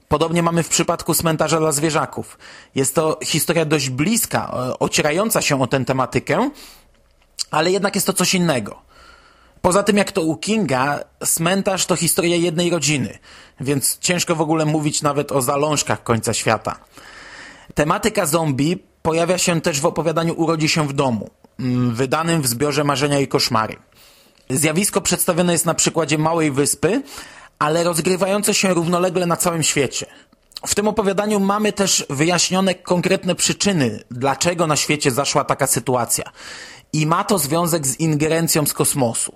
Podobnie 0.08 0.42
mamy 0.42 0.62
w 0.62 0.68
przypadku 0.68 1.14
cmentarza 1.14 1.58
dla 1.58 1.72
zwierzaków. 1.72 2.38
Jest 2.74 2.94
to 2.94 3.18
historia 3.24 3.64
dość 3.64 3.90
bliska, 3.90 4.52
ocierająca 4.78 5.42
się 5.42 5.62
o 5.62 5.66
tę 5.66 5.84
tematykę, 5.84 6.50
ale 7.50 7.70
jednak 7.70 7.94
jest 7.94 8.06
to 8.06 8.12
coś 8.12 8.34
innego. 8.34 8.86
Poza 9.62 9.82
tym, 9.82 9.96
jak 9.96 10.12
to 10.12 10.22
u 10.22 10.36
Kinga, 10.36 11.00
cmentarz 11.24 11.86
to 11.86 11.96
historia 11.96 12.36
jednej 12.36 12.70
rodziny, 12.70 13.18
więc 13.60 13.98
ciężko 13.98 14.36
w 14.36 14.40
ogóle 14.40 14.64
mówić 14.64 15.02
nawet 15.02 15.32
o 15.32 15.42
zalążkach 15.42 16.02
końca 16.02 16.34
świata. 16.34 16.78
Tematyka 17.74 18.26
zombie 18.26 18.76
pojawia 19.02 19.38
się 19.38 19.60
też 19.60 19.80
w 19.80 19.86
opowiadaniu 19.86 20.34
Urodzi 20.34 20.68
się 20.68 20.88
w 20.88 20.92
domu, 20.92 21.30
mm, 21.60 21.94
wydanym 21.94 22.42
w 22.42 22.46
zbiorze 22.46 22.84
Marzenia 22.84 23.20
i 23.20 23.28
Koszmary. 23.28 23.76
Zjawisko 24.50 25.00
przedstawione 25.00 25.52
jest 25.52 25.66
na 25.66 25.74
przykładzie 25.74 26.18
małej 26.18 26.50
wyspy, 26.50 27.02
ale 27.58 27.84
rozgrywające 27.84 28.54
się 28.54 28.74
równolegle 28.74 29.26
na 29.26 29.36
całym 29.36 29.62
świecie. 29.62 30.06
W 30.66 30.74
tym 30.74 30.88
opowiadaniu 30.88 31.40
mamy 31.40 31.72
też 31.72 32.06
wyjaśnione 32.10 32.74
konkretne 32.74 33.34
przyczyny, 33.34 34.04
dlaczego 34.10 34.66
na 34.66 34.76
świecie 34.76 35.10
zaszła 35.10 35.44
taka 35.44 35.66
sytuacja 35.66 36.24
i 36.96 37.06
ma 37.06 37.24
to 37.24 37.38
związek 37.38 37.86
z 37.86 38.00
ingerencją 38.00 38.66
z 38.66 38.72
kosmosu. 38.72 39.32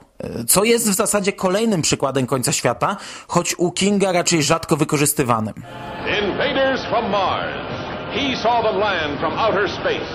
Co 0.48 0.64
jest 0.64 0.90
w 0.90 0.94
zasadzie 0.94 1.32
kolejnym 1.32 1.82
przykładem 1.82 2.26
końca 2.26 2.52
świata, 2.52 2.96
choć 3.28 3.54
u 3.58 3.72
Kinga 3.72 4.12
raczej 4.12 4.42
rzadko 4.42 4.76
wykorzystywanym. 4.76 5.54
Invaders 6.22 6.80
from 6.90 7.10
Mars. 7.10 7.54
He 8.12 8.36
saw 8.42 8.62
them 8.62 8.78
land 8.78 9.20
from 9.20 9.38
outer 9.38 9.70
space. 9.70 10.10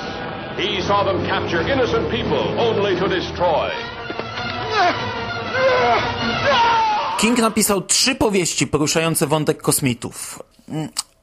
He 0.57 0.81
saw 0.87 1.05
them 1.05 1.27
capture 1.27 1.73
innocent 1.73 2.09
people 2.09 2.61
only 2.69 2.99
to 2.99 3.07
destroy. 3.07 3.69
King 7.17 7.39
napisał 7.39 7.81
trzy 7.81 8.15
powieści 8.15 8.67
poruszające 8.67 9.27
wątek 9.27 9.61
kosmitów. 9.61 10.43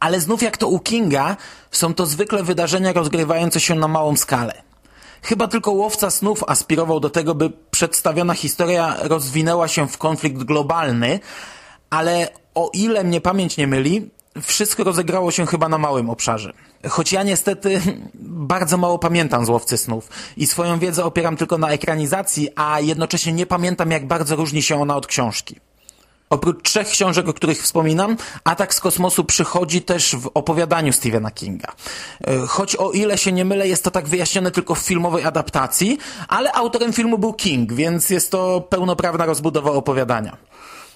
Ale 0.01 0.21
znów 0.21 0.43
jak 0.43 0.57
to 0.57 0.69
u 0.69 0.79
Kinga, 0.79 1.37
są 1.71 1.95
to 1.95 2.07
zwykle 2.07 2.43
wydarzenia 2.43 2.93
rozgrywające 2.93 3.61
się 3.61 3.75
na 3.75 3.89
małą 3.89 4.17
skalę. 4.17 4.72
Chyba 5.23 5.49
tylko 5.49 5.71
łowca 5.71 6.11
snów 6.11 6.45
aspirował 6.47 7.01
do 7.01 7.11
tego, 7.11 7.35
by 7.35 7.51
przedstawiona 7.71 8.35
historia 8.35 8.97
rozwinęła 9.03 9.69
się 9.69 9.89
w 9.89 9.99
konflikt 9.99 10.43
globalny, 10.43 11.21
ale 11.91 12.29
o 12.55 12.71
ile 12.75 13.05
mnie 13.05 13.21
pamięć 13.21 13.57
nie 13.57 13.67
myli, 13.67 14.11
wszystko 14.43 14.85
rozegrało 14.85 15.31
się 15.31 15.47
chyba 15.47 15.69
na 15.69 15.79
małym 15.79 16.11
obszarze. 16.11 16.53
Choć 16.89 17.13
ja 17.13 17.23
niestety 17.23 17.81
bardzo 18.55 18.77
mało 18.77 18.99
pamiętam 18.99 19.47
z 19.47 19.49
Łowcy 19.49 19.77
Snów 19.77 20.09
i 20.37 20.47
swoją 20.47 20.79
wiedzę 20.79 21.05
opieram 21.05 21.37
tylko 21.37 21.59
na 21.59 21.69
ekranizacji, 21.69 22.49
a 22.57 22.81
jednocześnie 22.81 23.33
nie 23.33 23.47
pamiętam 23.47 23.91
jak 23.91 24.07
bardzo 24.07 24.37
różni 24.37 24.63
się 24.63 24.81
ona 24.81 24.97
od 24.97 25.07
książki. 25.07 25.57
Oprócz 26.33 26.63
trzech 26.63 26.89
książek, 26.89 27.29
o 27.29 27.35
których 27.35 27.63
wspominam, 27.63 28.17
Atak 28.45 28.75
z 28.75 28.81
kosmosu 28.81 29.25
przychodzi 29.25 29.83
też 29.83 30.17
w 30.17 30.31
opowiadaniu 30.35 30.93
Stephena 30.93 31.31
Kinga. 31.31 31.73
E, 32.27 32.47
choć 32.47 32.77
o 32.77 32.91
ile 32.91 33.19
się 33.19 33.33
nie 33.33 33.45
mylę, 33.45 33.69
jest 33.69 33.85
to 33.85 33.91
tak 33.91 34.09
wyjaśnione 34.09 34.51
tylko 34.51 34.75
w 34.75 34.79
filmowej 34.79 35.25
adaptacji, 35.25 35.99
ale 36.29 36.53
autorem 36.53 36.93
filmu 36.93 37.19
był 37.19 37.33
King, 37.33 37.73
więc 37.73 38.11
jest 38.11 38.31
to 38.31 38.61
pełnoprawna 38.61 39.27
rozbudowa 39.27 39.71
opowiadania. 39.71 40.37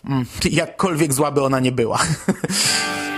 Mm, 0.04 0.26
jakkolwiek 0.50 1.12
zła 1.12 1.30
by 1.30 1.42
ona 1.42 1.60
nie 1.60 1.72
była. 1.72 1.98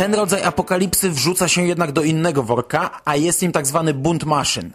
Ten 0.00 0.14
rodzaj 0.14 0.42
apokalipsy 0.42 1.10
wrzuca 1.10 1.48
się 1.48 1.66
jednak 1.66 1.92
do 1.92 2.02
innego 2.02 2.42
worka, 2.42 3.00
a 3.04 3.16
jest 3.16 3.42
nim 3.42 3.52
tak 3.52 3.66
zwany 3.66 3.94
bunt 3.94 4.24
maszyn. 4.24 4.72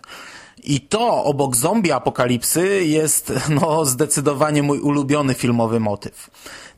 I 0.64 0.82
to 0.82 1.24
obok 1.24 1.56
zombie 1.56 1.92
apokalipsy 1.92 2.86
jest 2.86 3.34
no 3.62 3.86
zdecydowanie 3.86 4.64
mój 4.64 4.80
ulubiony 4.80 5.34
filmowy 5.34 5.80
motyw. 5.80 6.30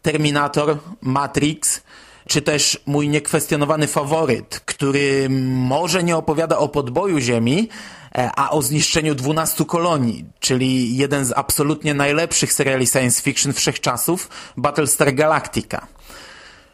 Terminator, 0.01 0.77
Matrix, 1.01 1.81
czy 2.27 2.41
też 2.41 2.79
mój 2.85 3.09
niekwestionowany 3.09 3.87
faworyt, 3.87 4.59
który 4.65 5.27
może 5.49 6.03
nie 6.03 6.17
opowiada 6.17 6.57
o 6.57 6.67
podboju 6.67 7.19
Ziemi, 7.19 7.69
e, 8.15 8.31
a 8.35 8.49
o 8.49 8.61
zniszczeniu 8.61 9.15
12 9.15 9.65
kolonii, 9.65 10.25
czyli 10.39 10.97
jeden 10.97 11.25
z 11.25 11.33
absolutnie 11.35 11.93
najlepszych 11.93 12.53
seriali 12.53 12.87
science 12.87 13.21
fiction 13.21 13.53
wszechczasów, 13.53 14.29
Battlestar 14.57 15.15
Galactica. 15.15 15.87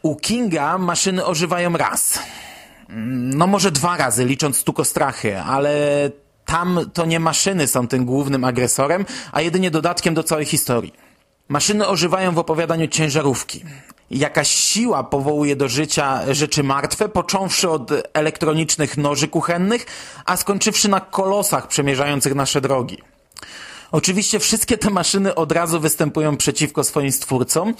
U 0.04 0.16
Kinga 0.16 0.78
maszyny 0.78 1.26
ożywają 1.26 1.78
raz. 1.78 2.20
No 3.10 3.48
może 3.48 3.72
dwa 3.72 3.98
razy, 3.98 4.26
licząc 4.26 4.64
tukostrachy, 4.64 5.40
ale 5.40 5.76
tam 6.46 6.80
to 6.94 7.06
nie 7.06 7.20
maszyny 7.20 7.68
są 7.68 7.88
tym 7.88 8.06
głównym 8.06 8.44
agresorem, 8.44 9.06
a 9.32 9.42
jedynie 9.42 9.72
dodatkiem 9.72 10.14
do 10.14 10.24
całej 10.24 10.46
historii. 10.46 10.94
Maszyny 11.48 11.88
ożywają 11.88 12.32
w 12.32 12.40
opowiadaniu 12.40 12.88
ciężarówki. 12.88 13.64
Jakaś 14.12 14.50
siła 14.50 15.04
powołuje 15.04 15.56
do 15.56 15.68
życia 15.68 16.34
rzeczy 16.34 16.64
martwe, 16.64 17.10
począwszy 17.10 17.70
od 17.70 17.92
elektronicznych 18.14 18.98
noży 18.98 19.28
kuchennych, 19.28 19.86
a 20.26 20.38
skończywszy 20.38 20.90
na 20.90 21.00
kolosach 21.00 21.68
przemierzających 21.68 22.36
nasze 22.36 22.62
drogi. 22.62 22.98
Oczywiście 23.92 24.40
wszystkie 24.40 24.78
te 24.78 24.90
maszyny 24.90 25.36
od 25.36 25.52
razu 25.52 25.80
występują 25.80 26.38
przeciwko 26.38 26.84
swoim 26.84 27.12
stwórcom 27.12 27.74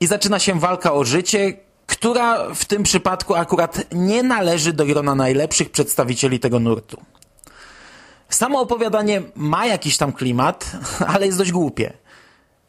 i 0.00 0.06
zaczyna 0.06 0.38
się 0.38 0.60
walka 0.60 0.92
o 0.92 1.04
życie, 1.04 1.67
która 1.88 2.54
w 2.54 2.64
tym 2.64 2.82
przypadku 2.82 3.34
akurat 3.34 3.84
nie 3.92 4.22
należy 4.22 4.72
do 4.72 4.86
grona 4.86 5.14
najlepszych 5.14 5.70
przedstawicieli 5.70 6.40
tego 6.40 6.60
nurtu. 6.60 7.00
Samo 8.28 8.60
opowiadanie 8.60 9.22
ma 9.34 9.66
jakiś 9.66 9.96
tam 9.96 10.12
klimat, 10.12 10.70
ale 11.14 11.26
jest 11.26 11.38
dość 11.38 11.52
głupie. 11.52 11.92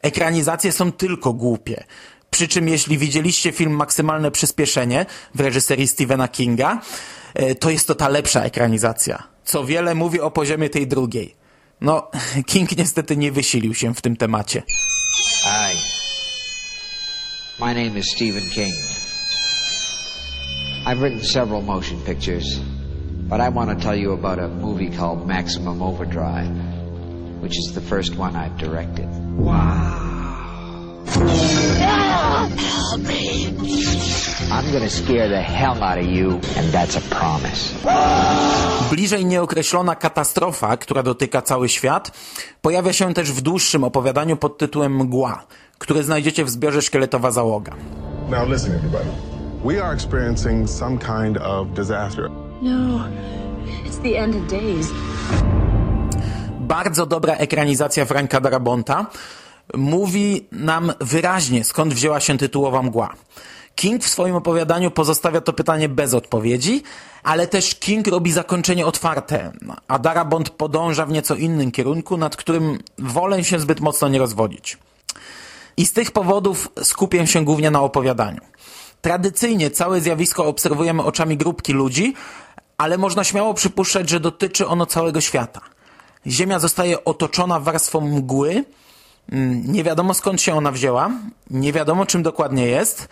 Ekranizacje 0.02 0.72
są 0.72 0.92
tylko 0.92 1.32
głupie. 1.32 1.84
Przy 2.30 2.48
czym 2.48 2.68
jeśli 2.68 2.98
widzieliście 2.98 3.52
film 3.52 3.72
Maksymalne 3.72 4.30
Przyspieszenie 4.30 5.06
w 5.34 5.40
reżyserii 5.40 5.88
Stephena 5.88 6.28
Kinga, 6.28 6.80
e, 7.34 7.54
to 7.54 7.70
jest 7.70 7.86
to 7.86 7.94
ta 7.94 8.08
lepsza 8.08 8.42
ekranizacja. 8.42 9.22
co 9.44 9.64
wiele 9.64 9.94
mówi 9.94 10.20
o 10.20 10.30
poziomie 10.30 10.70
tej 10.70 10.86
drugiej. 10.86 11.34
No, 11.80 12.10
King 12.50 12.76
niestety 12.76 13.16
nie 13.16 13.32
wysilił 13.32 13.74
się 13.74 13.94
w 13.94 14.00
tym 14.00 14.16
temacie. 14.16 14.62
Hi. 15.42 15.76
My 17.58 17.74
name 17.74 17.98
is 17.98 18.06
Stephen 18.16 18.50
King. 18.50 18.74
I've 20.86 21.02
written 21.02 21.20
several 21.20 21.60
motion 21.60 22.00
pictures, 22.04 22.58
but 23.28 23.40
I 23.40 23.50
want 23.50 23.68
to 23.70 23.76
tell 23.84 23.94
you 23.94 24.12
about 24.12 24.38
a 24.38 24.48
movie 24.48 24.88
called 24.88 25.26
Maximum 25.26 25.82
Overdrive, 25.82 26.48
which 27.42 27.58
is 27.58 27.74
the 27.74 27.82
first 27.82 28.16
one 28.16 28.34
I've 28.34 28.56
directed. 28.56 29.06
I'm 34.52 34.72
gonna 34.72 34.90
scare 34.90 35.28
the 35.28 35.42
hell 35.42 35.82
out 35.82 35.98
of 35.98 36.06
you, 36.06 36.40
and 36.56 36.72
that's 36.72 36.96
a 36.96 37.00
promise. 37.00 37.74
Bliżej 38.90 39.26
nieokreślona 39.26 39.96
katastrofa, 39.96 40.76
która 40.76 41.02
dotyka 41.02 41.42
cały 41.42 41.68
świat, 41.68 42.10
pojawia 42.62 42.92
się 42.92 43.14
też 43.14 43.32
w 43.32 43.40
dłuższym 43.40 43.84
opowiadaniu 43.84 44.36
pod 44.36 44.58
tytułem 44.58 44.96
Mgła, 44.96 45.46
które 45.78 46.02
znajdziecie 46.02 46.44
w 46.44 46.50
zbiorze 46.50 46.82
Szkieletowa 46.82 47.30
Załoga. 47.30 47.72
Now 48.30 48.48
listen, 48.48 48.72
everybody. 48.72 49.39
We 49.64 49.82
are 49.82 49.92
experiencing 49.94 50.68
some 50.68 50.98
kind 50.98 51.36
of 51.38 51.74
disaster. 51.74 52.30
No, 52.62 53.04
it's 53.84 53.98
the 54.02 54.16
end 54.16 54.34
of 54.34 54.46
days. 54.48 54.86
Bardzo 56.60 57.06
dobra 57.06 57.34
ekranizacja 57.34 58.04
Franka 58.04 58.40
Darabonta 58.40 59.06
mówi 59.74 60.46
nam 60.52 60.92
wyraźnie, 61.00 61.64
skąd 61.64 61.94
wzięła 61.94 62.20
się 62.20 62.38
tytułowa 62.38 62.82
mgła. 62.82 63.14
King 63.74 64.04
w 64.04 64.08
swoim 64.08 64.34
opowiadaniu 64.34 64.90
pozostawia 64.90 65.40
to 65.40 65.52
pytanie 65.52 65.88
bez 65.88 66.14
odpowiedzi, 66.14 66.82
ale 67.22 67.46
też 67.46 67.74
King 67.74 68.06
robi 68.06 68.32
zakończenie 68.32 68.86
otwarte, 68.86 69.52
a 69.88 69.98
Darabont 69.98 70.50
podąża 70.50 71.06
w 71.06 71.10
nieco 71.10 71.34
innym 71.34 71.72
kierunku, 71.72 72.16
nad 72.16 72.36
którym 72.36 72.78
wolę 72.98 73.44
się 73.44 73.60
zbyt 73.60 73.80
mocno 73.80 74.08
nie 74.08 74.18
rozwodzić. 74.18 74.78
I 75.76 75.86
z 75.86 75.92
tych 75.92 76.10
powodów 76.10 76.68
skupię 76.82 77.26
się 77.26 77.44
głównie 77.44 77.70
na 77.70 77.82
opowiadaniu. 77.82 78.40
Tradycyjnie 79.00 79.70
całe 79.70 80.00
zjawisko 80.00 80.46
obserwujemy 80.46 81.02
oczami 81.02 81.36
grupki 81.36 81.72
ludzi, 81.72 82.14
ale 82.78 82.98
można 82.98 83.24
śmiało 83.24 83.54
przypuszczać, 83.54 84.08
że 84.08 84.20
dotyczy 84.20 84.66
ono 84.66 84.86
całego 84.86 85.20
świata. 85.20 85.60
Ziemia 86.26 86.58
zostaje 86.58 87.04
otoczona 87.04 87.60
warstwą 87.60 88.00
mgły, 88.00 88.64
mm, 89.32 89.72
nie 89.72 89.84
wiadomo 89.84 90.14
skąd 90.14 90.42
się 90.42 90.54
ona 90.54 90.72
wzięła, 90.72 91.10
nie 91.50 91.72
wiadomo 91.72 92.06
czym 92.06 92.22
dokładnie 92.22 92.66
jest, 92.66 93.08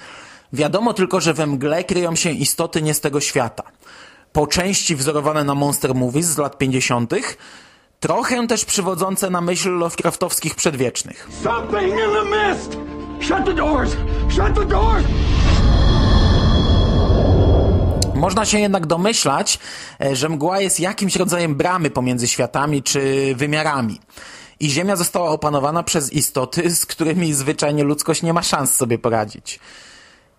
wiadomo 0.52 0.94
tylko, 0.94 1.20
że 1.20 1.34
we 1.34 1.46
mgle 1.46 1.84
kryją 1.84 2.16
się 2.16 2.30
istoty 2.30 2.82
nie 2.82 2.94
z 2.94 3.00
tego 3.00 3.20
świata. 3.20 3.62
Po 4.32 4.46
części 4.46 4.96
wzorowane 4.96 5.44
na 5.44 5.54
Monster 5.54 5.94
Movies 5.94 6.26
z 6.26 6.38
lat 6.38 6.58
50., 6.58 7.12
trochę 8.00 8.46
też 8.46 8.64
przywodzące 8.64 9.30
na 9.30 9.40
myśl 9.40 9.70
Lovecraftowskich 9.70 10.54
przedwiecznych. 10.54 11.28
Something 11.42 11.92
in 11.92 11.96
the 11.96 12.24
mist! 12.24 12.76
Shut 13.20 13.44
the 13.44 13.54
doors! 13.54 13.90
Shut 14.30 14.54
the 14.54 14.64
doors! 14.64 15.04
Można 18.18 18.44
się 18.44 18.58
jednak 18.58 18.86
domyślać, 18.86 19.58
e, 20.00 20.16
że 20.16 20.28
mgła 20.28 20.60
jest 20.60 20.80
jakimś 20.80 21.16
rodzajem 21.16 21.54
bramy 21.54 21.90
pomiędzy 21.90 22.28
światami 22.28 22.82
czy 22.82 23.34
wymiarami. 23.34 24.00
I 24.60 24.70
Ziemia 24.70 24.96
została 24.96 25.30
opanowana 25.30 25.82
przez 25.82 26.12
istoty, 26.12 26.70
z 26.70 26.86
którymi 26.86 27.34
zwyczajnie 27.34 27.84
ludzkość 27.84 28.22
nie 28.22 28.32
ma 28.32 28.42
szans 28.42 28.74
sobie 28.74 28.98
poradzić. 28.98 29.60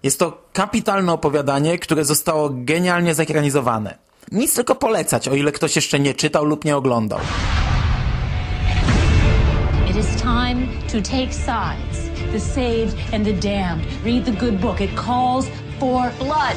Jest 0.04 0.20
to 0.20 0.44
kapitalne 0.54 1.14
opowiadanie, 1.14 1.80
które 1.80 2.06
zostało 2.06 2.50
genialnie 2.54 3.16
zekranizowane. 3.16 3.98
Nic 4.32 4.56
tylko 4.56 4.76
polecać, 4.76 5.28
o 5.28 5.36
ile 5.36 5.52
ktoś 5.52 5.76
jeszcze 5.76 6.00
nie 6.00 6.14
czytał 6.14 6.46
lub 6.46 6.66
nie 6.66 6.78
oglądał. 6.78 7.20
It 9.90 9.96
is 9.96 10.22
time 10.22 10.68
to 10.92 11.02
take 11.02 11.34
sides. 11.34 12.10
The 12.32 12.40
saved 12.40 13.14
and 13.14 13.26
the 13.26 13.34
damned. 13.34 13.86
Read 14.06 14.26
the 14.26 14.32
good 14.32 14.60
book. 14.60 14.82
It 14.82 14.92
calls 14.96 15.46
for 15.80 16.12
blood. 16.20 16.56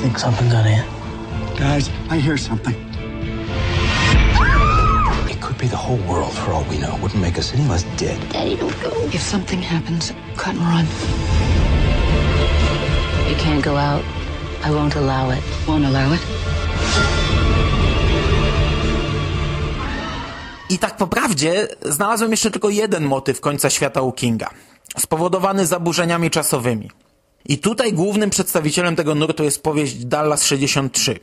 Think 0.00 0.18
something 0.18 0.48
got 0.48 0.66
in? 0.66 0.82
Guys, 1.58 1.90
I 2.08 2.16
hear 2.16 2.38
something. 2.38 2.74
It 5.28 5.38
could 5.42 5.58
be 5.58 5.68
the 5.68 5.76
whole 5.76 6.00
world 6.08 6.32
for 6.32 6.52
all 6.52 6.64
we 6.70 6.78
know. 6.78 6.96
Wouldn't 7.02 7.20
make 7.20 7.38
us 7.38 7.52
any 7.54 7.68
less 7.68 7.84
dead. 7.98 8.18
Daddy, 8.32 8.56
don't 8.56 8.80
go. 8.82 8.90
If 9.12 9.20
something 9.20 9.60
happens, 9.60 10.12
cut 10.36 10.54
and 10.56 10.64
run. 10.72 10.86
You 13.28 13.36
can't 13.36 13.62
go 13.62 13.76
out. 13.76 14.02
I 14.64 14.70
won't 14.70 14.96
allow 14.96 15.30
it. 15.36 15.42
Won't 15.66 15.84
allow 15.84 16.14
it? 16.14 16.20
I 20.70 20.78
tak 20.78 20.96
po 20.96 21.06
prawdzie 21.06 21.68
znalazłem 21.82 22.30
jeszcze 22.30 22.50
tylko 22.50 22.68
jeden 22.68 23.04
motyw 23.04 23.40
końca 23.40 23.70
świata 23.70 24.02
u 24.02 24.12
Kinga. 24.12 24.50
Spowodowany 24.98 25.66
zaburzeniami 25.66 26.30
czasowymi. 26.30 26.90
I 27.44 27.58
tutaj 27.58 27.92
głównym 27.92 28.30
przedstawicielem 28.30 28.96
tego 28.96 29.14
nurtu 29.14 29.44
jest 29.44 29.62
powieść 29.62 30.04
Dallas 30.04 30.44
63. 30.44 31.18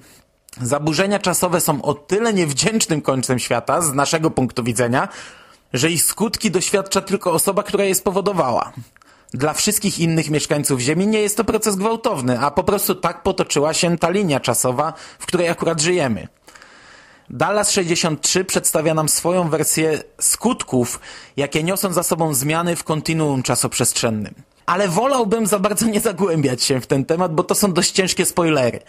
Zaburzenia 0.62 1.20
czasowe 1.20 1.62
są 1.62 1.82
o 1.82 1.94
tyle 1.94 2.34
niewdzięcznym 2.34 3.02
końcem 3.02 3.40
świata, 3.40 3.82
z 3.82 3.94
naszego 3.94 4.32
punktu 4.32 4.64
widzenia, 4.64 5.08
że 5.74 5.92
ich 5.92 6.04
skutki 6.04 6.52
doświadcza 6.52 7.02
tylko 7.02 7.32
osoba, 7.32 7.64
która 7.64 7.84
je 7.84 7.96
spowodowała. 7.96 8.74
Dla 9.34 9.54
wszystkich 9.54 10.00
innych 10.00 10.30
mieszkańców 10.30 10.80
Ziemi 10.80 11.08
nie 11.08 11.20
jest 11.20 11.38
to 11.38 11.44
proces 11.44 11.76
gwałtowny, 11.76 12.40
a 12.40 12.52
po 12.52 12.64
prostu 12.64 12.96
tak 12.96 13.24
potoczyła 13.24 13.74
się 13.74 13.98
ta 13.98 14.10
linia 14.10 14.40
czasowa, 14.40 14.94
w 15.20 15.26
której 15.26 15.50
akurat 15.50 15.82
żyjemy. 15.82 16.28
Dallas 17.30 17.72
63 17.72 18.46
przedstawia 18.46 18.94
nam 18.94 19.10
swoją 19.10 19.50
wersję 19.50 20.04
skutków, 20.22 21.00
jakie 21.38 21.64
niosą 21.64 21.94
za 21.94 22.04
sobą 22.04 22.34
zmiany 22.34 22.76
w 22.76 22.84
kontinuum 22.84 23.44
czasoprzestrzennym. 23.44 24.34
Ale 24.68 24.88
wolałbym 24.88 25.48
za 25.48 25.60
bardzo 25.60 25.86
nie 25.86 26.00
zagłębiać 26.00 26.64
się 26.64 26.82
w 26.82 26.88
ten 26.88 27.06
temat, 27.06 27.36
bo 27.36 27.44
to 27.44 27.56
są 27.56 27.74
dość 27.74 27.92
ciężkie 27.92 28.26
spoilery. 28.26 28.80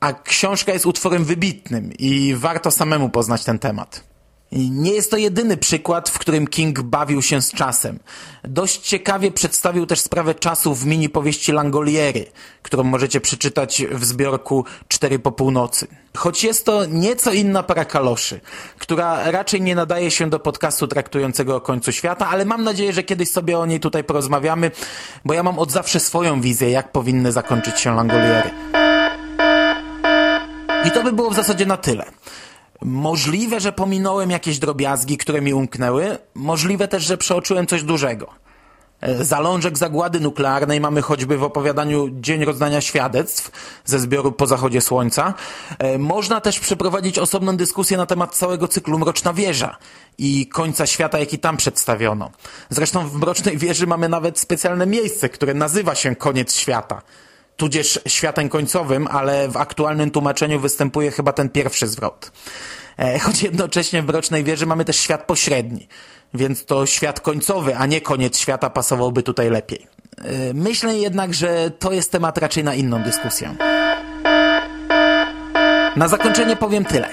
A 0.00 0.12
książka 0.12 0.72
jest 0.72 0.86
utworem 0.86 1.24
wybitnym 1.24 1.92
i 1.98 2.34
warto 2.34 2.70
samemu 2.70 3.08
poznać 3.08 3.44
ten 3.44 3.58
temat. 3.58 4.15
Nie 4.52 4.92
jest 4.92 5.10
to 5.10 5.16
jedyny 5.16 5.56
przykład, 5.56 6.10
w 6.10 6.18
którym 6.18 6.46
King 6.46 6.82
bawił 6.82 7.22
się 7.22 7.42
z 7.42 7.52
czasem. 7.52 7.98
Dość 8.44 8.80
ciekawie 8.80 9.30
przedstawił 9.30 9.86
też 9.86 10.00
sprawę 10.00 10.34
czasu 10.34 10.74
w 10.74 10.86
mini 10.86 11.08
powieści 11.08 11.52
Langoliery, 11.52 12.26
którą 12.62 12.82
możecie 12.84 13.20
przeczytać 13.20 13.82
w 13.90 14.04
zbiorku 14.04 14.64
Cztery 14.88 15.18
po 15.18 15.32
północy. 15.32 15.86
Choć 16.16 16.44
jest 16.44 16.66
to 16.66 16.86
nieco 16.86 17.32
inna 17.32 17.62
para 17.62 17.84
kaloszy, 17.84 18.40
która 18.78 19.30
raczej 19.30 19.62
nie 19.62 19.74
nadaje 19.74 20.10
się 20.10 20.30
do 20.30 20.38
podcastu 20.38 20.86
traktującego 20.88 21.56
o 21.56 21.60
końcu 21.60 21.92
świata, 21.92 22.28
ale 22.28 22.44
mam 22.44 22.64
nadzieję, 22.64 22.92
że 22.92 23.02
kiedyś 23.02 23.30
sobie 23.30 23.58
o 23.58 23.66
niej 23.66 23.80
tutaj 23.80 24.04
porozmawiamy, 24.04 24.70
bo 25.24 25.34
ja 25.34 25.42
mam 25.42 25.58
od 25.58 25.72
zawsze 25.72 26.00
swoją 26.00 26.40
wizję, 26.40 26.70
jak 26.70 26.92
powinny 26.92 27.32
zakończyć 27.32 27.80
się 27.80 27.94
Langoliery. 27.94 28.50
I 30.84 30.90
to 30.90 31.02
by 31.02 31.12
było 31.12 31.30
w 31.30 31.34
zasadzie 31.34 31.66
na 31.66 31.76
tyle. 31.76 32.04
Możliwe, 32.82 33.60
że 33.60 33.72
pominąłem 33.72 34.30
jakieś 34.30 34.58
drobiazgi, 34.58 35.18
które 35.18 35.40
mi 35.40 35.54
umknęły. 35.54 36.18
Możliwe 36.34 36.88
też, 36.88 37.04
że 37.04 37.18
przeoczyłem 37.18 37.66
coś 37.66 37.82
dużego. 37.82 38.26
E, 39.00 39.24
Zalążek 39.24 39.78
zagłady 39.78 40.20
nuklearnej 40.20 40.80
mamy 40.80 41.02
choćby 41.02 41.38
w 41.38 41.42
opowiadaniu 41.42 42.08
Dzień 42.12 42.44
rozdania 42.44 42.80
świadectw 42.80 43.50
ze 43.84 43.98
zbioru 43.98 44.32
Po 44.32 44.46
zachodzie 44.46 44.80
słońca. 44.80 45.34
E, 45.78 45.98
Można 45.98 46.40
też 46.40 46.60
przeprowadzić 46.60 47.18
osobną 47.18 47.56
dyskusję 47.56 47.96
na 47.96 48.06
temat 48.06 48.34
całego 48.34 48.68
cyklu 48.68 48.98
Mroczna 48.98 49.32
Wieża 49.32 49.76
i 50.18 50.46
końca 50.46 50.86
świata, 50.86 51.18
jaki 51.18 51.38
tam 51.38 51.56
przedstawiono. 51.56 52.30
Zresztą 52.70 53.08
w 53.08 53.14
Mrocznej 53.14 53.58
Wieży 53.58 53.86
mamy 53.86 54.08
nawet 54.08 54.38
specjalne 54.38 54.86
miejsce, 54.86 55.28
które 55.28 55.54
nazywa 55.54 55.94
się 55.94 56.16
Koniec 56.16 56.56
Świata 56.56 57.02
tudzież 57.56 58.00
światem 58.08 58.48
końcowym, 58.48 59.06
ale 59.10 59.48
w 59.48 59.56
aktualnym 59.56 60.10
tłumaczeniu 60.10 60.60
występuje 60.60 61.10
chyba 61.10 61.32
ten 61.32 61.48
pierwszy 61.48 61.86
zwrot. 61.86 62.32
E, 62.98 63.18
Choć 63.18 63.42
jednocześnie 63.42 64.02
w 64.02 64.06
Mrocznej 64.06 64.44
Wieży 64.44 64.66
mamy 64.66 64.84
też 64.84 64.96
świat 64.96 65.24
pośredni, 65.26 65.88
więc 66.34 66.64
to 66.64 66.86
świat 66.86 67.20
końcowy, 67.20 67.76
a 67.76 67.86
nie 67.86 68.00
koniec 68.00 68.38
świata 68.38 68.70
pasowałby 68.70 69.22
tutaj 69.22 69.50
lepiej. 69.50 69.86
E, 70.18 70.54
Myślę 70.54 70.98
jednak, 70.98 71.34
że 71.34 71.70
to 71.78 71.92
jest 71.92 72.12
temat 72.12 72.38
raczej 72.38 72.64
na 72.64 72.74
inną 72.74 73.02
dyskusję. 73.02 73.54
Na 75.96 76.08
zakończenie 76.08 76.56
powiem 76.56 76.84
tyle. 76.84 77.08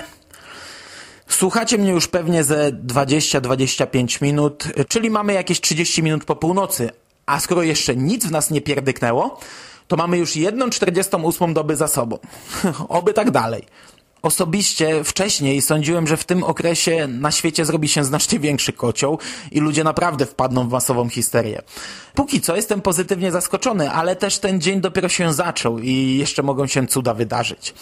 Słuchacie 1.27 1.77
mnie 1.77 1.91
już 1.91 2.07
pewnie 2.07 2.43
ze 2.43 2.71
20-25 2.71 4.21
minut, 4.21 4.63
czyli 4.87 5.09
mamy 5.09 5.33
jakieś 5.33 5.61
30 5.61 6.03
minut 6.03 6.25
po 6.25 6.35
północy, 6.35 6.89
a 7.25 7.39
skoro 7.39 7.63
jeszcze 7.63 7.95
nic 7.95 8.25
w 8.25 8.31
nas 8.31 8.51
nie 8.51 8.61
pierdyknęło, 8.61 9.39
to 9.87 9.95
mamy 9.95 10.17
już 10.17 10.35
jedną 10.35 10.69
48 10.69 11.53
doby 11.53 11.75
za 11.75 11.87
sobą. 11.87 12.17
Oby 12.89 13.13
tak 13.13 13.31
dalej. 13.31 13.63
Osobiście 14.23 15.03
wcześniej 15.03 15.61
sądziłem, 15.61 16.07
że 16.07 16.17
w 16.17 16.25
tym 16.25 16.43
okresie 16.43 17.07
na 17.07 17.31
świecie 17.31 17.65
zrobi 17.65 17.87
się 17.87 18.03
znacznie 18.03 18.39
większy 18.39 18.73
kocioł 18.73 19.19
i 19.51 19.59
ludzie 19.59 19.83
naprawdę 19.83 20.25
wpadną 20.25 20.67
w 20.67 20.71
masową 20.71 21.09
histerię. 21.09 21.61
Póki 22.15 22.41
co 22.41 22.55
jestem 22.55 22.81
pozytywnie 22.81 23.31
zaskoczony, 23.31 23.91
ale 23.91 24.15
też 24.15 24.39
ten 24.39 24.61
dzień 24.61 24.81
dopiero 24.81 25.09
się 25.09 25.33
zaczął 25.33 25.79
i 25.79 26.17
jeszcze 26.19 26.43
mogą 26.43 26.67
się 26.67 26.87
cuda 26.87 27.13
wydarzyć. 27.13 27.73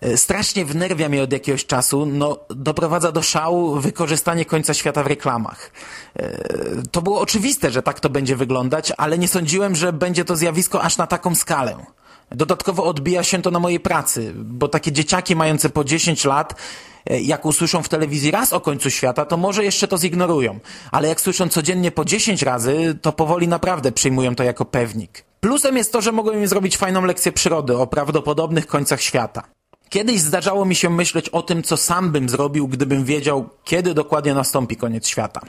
E, 0.00 0.16
strasznie 0.16 0.64
wnerwia 0.64 1.08
mnie 1.08 1.22
od 1.22 1.32
jakiegoś 1.32 1.66
czasu, 1.66 2.06
no 2.06 2.38
doprowadza 2.50 3.12
do 3.12 3.22
szału 3.22 3.80
wykorzystanie 3.80 4.44
końca 4.44 4.74
świata 4.74 5.02
w 5.02 5.06
reklamach. 5.06 5.72
E, 6.16 6.38
to 6.90 7.02
było 7.02 7.20
oczywiste, 7.20 7.70
że 7.70 7.82
tak 7.82 8.00
to 8.00 8.10
będzie 8.10 8.36
wyglądać, 8.36 8.92
ale 8.96 9.18
nie 9.18 9.28
sądziłem, 9.28 9.76
że 9.76 9.92
będzie 9.92 10.24
to 10.24 10.36
zjawisko 10.36 10.82
aż 10.82 10.96
na 10.96 11.06
taką 11.06 11.34
skalę. 11.34 11.76
Dodatkowo 12.30 12.84
odbija 12.84 13.22
się 13.22 13.42
to 13.42 13.50
na 13.50 13.58
mojej 13.58 13.80
pracy, 13.80 14.32
bo 14.36 14.68
takie 14.68 14.92
dzieciaki 14.92 15.36
mające 15.36 15.70
po 15.70 15.84
10 15.84 16.24
lat, 16.24 16.54
e, 17.06 17.20
jak 17.20 17.46
usłyszą 17.46 17.82
w 17.82 17.88
telewizji 17.88 18.30
raz 18.30 18.52
o 18.52 18.60
końcu 18.60 18.90
świata, 18.90 19.24
to 19.24 19.36
może 19.36 19.64
jeszcze 19.64 19.88
to 19.88 19.98
zignorują. 19.98 20.60
Ale 20.90 21.08
jak 21.08 21.20
słyszą 21.20 21.48
codziennie 21.48 21.90
po 21.90 22.04
10 22.04 22.42
razy, 22.42 22.98
to 23.02 23.12
powoli 23.12 23.48
naprawdę 23.48 23.92
przyjmują 23.92 24.34
to 24.34 24.42
jako 24.42 24.64
pewnik. 24.64 25.24
Plusem 25.40 25.76
jest 25.76 25.92
to, 25.92 26.00
że 26.00 26.12
mogą 26.12 26.32
im 26.32 26.48
zrobić 26.48 26.76
fajną 26.76 27.04
lekcję 27.04 27.32
przyrody 27.32 27.76
o 27.76 27.86
prawdopodobnych 27.86 28.66
końcach 28.66 29.00
świata. 29.00 29.42
Kiedyś 29.90 30.20
zdarzało 30.20 30.64
mi 30.64 30.74
się 30.74 30.90
myśleć 30.90 31.28
o 31.28 31.42
tym, 31.42 31.62
co 31.62 31.76
sam 31.76 32.12
bym 32.12 32.28
zrobił, 32.28 32.68
gdybym 32.68 33.04
wiedział, 33.04 33.48
kiedy 33.64 33.94
dokładnie 33.94 34.34
nastąpi 34.34 34.76
koniec 34.76 35.08
świata. 35.08 35.40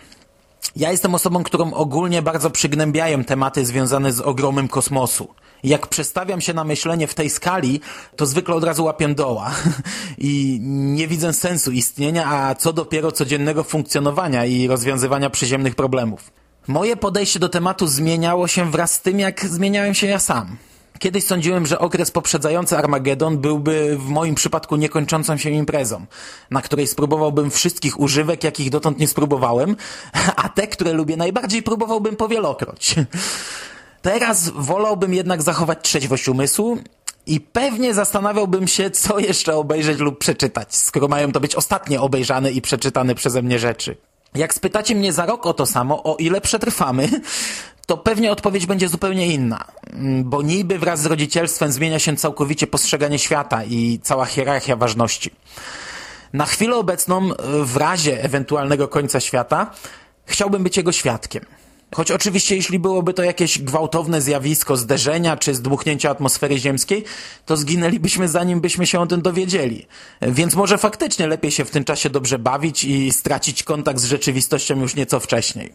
Ja 0.76 0.92
jestem 0.92 1.16
osobą, 1.16 1.44
którą 1.44 1.74
ogólnie 1.74 2.22
bardzo 2.22 2.50
przygnębiają 2.50 3.24
tematy 3.24 3.66
związane 3.66 4.14
z 4.14 4.20
ogromem 4.20 4.68
kosmosu. 4.68 5.28
Jak 5.64 5.88
przestawiam 5.88 6.42
się 6.42 6.54
na 6.54 6.64
myślenie 6.64 7.08
w 7.08 7.14
tej 7.14 7.30
skali, 7.30 7.82
to 8.16 8.26
zwykle 8.26 8.56
od 8.56 8.64
razu 8.64 8.84
łapię 8.84 9.08
doła 9.08 9.52
i 10.18 10.60
nie 10.62 11.08
widzę 11.08 11.34
sensu 11.34 11.72
istnienia, 11.72 12.32
a 12.32 12.56
co 12.56 12.74
dopiero 12.74 13.12
codziennego 13.12 13.64
funkcjonowania 13.64 14.46
i 14.46 14.68
rozwiązywania 14.68 15.30
przyziemnych 15.30 15.76
problemów. 15.76 16.32
Moje 16.68 16.98
podejście 16.98 17.40
do 17.40 17.50
tematu 17.50 17.88
zmieniało 17.88 18.48
się 18.48 18.72
wraz 18.72 18.92
z 18.92 19.02
tym, 19.02 19.20
jak 19.20 19.46
zmieniałem 19.46 19.94
się 19.94 20.08
ja 20.08 20.20
sam. 20.20 20.58
Kiedyś 21.02 21.24
sądziłem, 21.24 21.66
że 21.66 21.80
okres 21.80 22.12
poprzedzający 22.12 22.78
Armagedon 22.78 23.38
byłby 23.38 23.98
w 23.98 24.08
moim 24.08 24.36
przypadku 24.36 24.76
niekończącą 24.76 25.38
się 25.38 25.50
imprezą, 25.50 26.06
na 26.52 26.62
której 26.62 26.88
spróbowałbym 26.88 27.52
wszystkich 27.52 28.00
używek, 28.00 28.44
jakich 28.44 28.70
dotąd 28.70 29.00
nie 29.00 29.08
spróbowałem, 29.08 29.76
a 30.36 30.50
te, 30.50 30.68
które 30.68 30.94
lubię 30.94 31.18
najbardziej, 31.18 31.64
próbowałbym 31.64 32.16
powielokroć. 32.16 32.96
Teraz 34.02 34.50
wolałbym 34.50 35.14
jednak 35.14 35.42
zachować 35.42 35.80
trzeźwość 35.82 36.28
umysłu 36.28 36.78
i 37.26 37.40
pewnie 37.40 37.94
zastanawiałbym 37.94 38.68
się, 38.68 38.92
co 38.92 39.20
jeszcze 39.20 39.56
obejrzeć 39.56 40.00
lub 40.00 40.20
przeczytać, 40.20 40.76
skoro 40.76 41.08
mają 41.08 41.32
to 41.32 41.40
być 41.40 41.56
ostatnie 41.56 42.02
obejrzane 42.02 42.52
i 42.52 42.62
przeczytane 42.62 43.16
przeze 43.16 43.42
mnie 43.42 43.60
rzeczy. 43.60 43.98
Jak 44.36 44.54
spytacie 44.54 44.96
mnie 44.96 45.14
za 45.14 45.26
rok 45.26 45.46
o 45.46 45.54
to 45.54 45.66
samo, 45.66 46.04
o 46.04 46.16
ile 46.16 46.42
przetrwamy, 46.42 47.10
to 47.86 47.98
pewnie 47.98 48.32
odpowiedź 48.32 48.66
będzie 48.66 48.90
zupełnie 48.90 49.28
inna. 49.28 49.66
Bo 50.24 50.42
niby 50.42 50.80
wraz 50.80 51.02
z 51.02 51.06
rodzicielstwem 51.06 51.72
zmienia 51.72 52.00
się 52.00 52.16
całkowicie 52.16 52.68
postrzeganie 52.68 53.20
świata 53.20 53.64
i 53.64 54.00
cała 54.04 54.26
hierarchia 54.26 54.76
ważności. 54.76 55.32
Na 56.34 56.46
chwilę 56.46 56.76
obecną, 56.76 57.30
w 57.64 57.78
razie 57.78 58.24
ewentualnego 58.24 58.88
końca 58.88 59.20
świata, 59.20 59.72
chciałbym 60.26 60.64
być 60.64 60.78
jego 60.78 60.92
świadkiem. 60.92 61.46
Choć 61.96 62.12
oczywiście 62.12 62.56
jeśli 62.56 62.80
byłoby 62.80 63.14
to 63.14 63.24
jakieś 63.24 63.60
gwałtowne 63.60 64.22
zjawisko 64.22 64.78
zderzenia 64.78 65.38
czy 65.38 65.56
zdmuchnięcia 65.56 66.10
atmosfery 66.10 66.58
ziemskiej, 66.60 67.04
to 67.46 67.58
zginęlibyśmy 67.58 68.28
zanim 68.28 68.62
byśmy 68.62 68.88
się 68.88 69.00
o 69.00 69.08
tym 69.08 69.22
dowiedzieli. 69.22 69.88
Więc 70.22 70.56
może 70.56 70.78
faktycznie 70.78 71.28
lepiej 71.28 71.52
się 71.52 71.66
w 71.66 71.72
tym 71.72 71.84
czasie 71.84 72.10
dobrze 72.10 72.40
bawić 72.40 72.84
i 72.84 73.12
stracić 73.12 73.64
kontakt 73.64 74.00
z 74.00 74.06
rzeczywistością 74.06 74.80
już 74.80 74.96
nieco 74.96 75.20
wcześniej. 75.20 75.74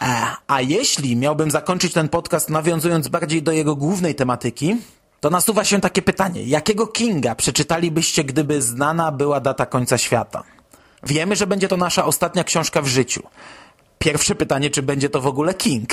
E, 0.00 0.26
a 0.46 0.60
jeśli 0.60 1.16
miałbym 1.16 1.50
zakończyć 1.50 1.92
ten 1.92 2.08
podcast 2.08 2.50
nawiązując 2.50 3.08
bardziej 3.08 3.42
do 3.42 3.52
jego 3.52 3.76
głównej 3.76 4.14
tematyki, 4.14 4.76
to 5.20 5.30
nasuwa 5.30 5.64
się 5.64 5.80
takie 5.80 6.02
pytanie. 6.02 6.42
Jakiego 6.42 6.86
Kinga 6.86 7.34
przeczytalibyście, 7.34 8.24
gdyby 8.24 8.62
znana 8.62 9.12
była 9.12 9.40
data 9.40 9.66
końca 9.66 9.98
świata? 9.98 10.42
Wiemy, 11.02 11.36
że 11.36 11.46
będzie 11.46 11.68
to 11.68 11.76
nasza 11.76 12.04
ostatnia 12.04 12.44
książka 12.44 12.82
w 12.82 12.86
życiu. 12.86 13.22
Pierwsze 13.98 14.34
pytanie, 14.34 14.70
czy 14.70 14.82
będzie 14.82 15.10
to 15.10 15.20
w 15.20 15.26
ogóle 15.26 15.54
King? 15.54 15.88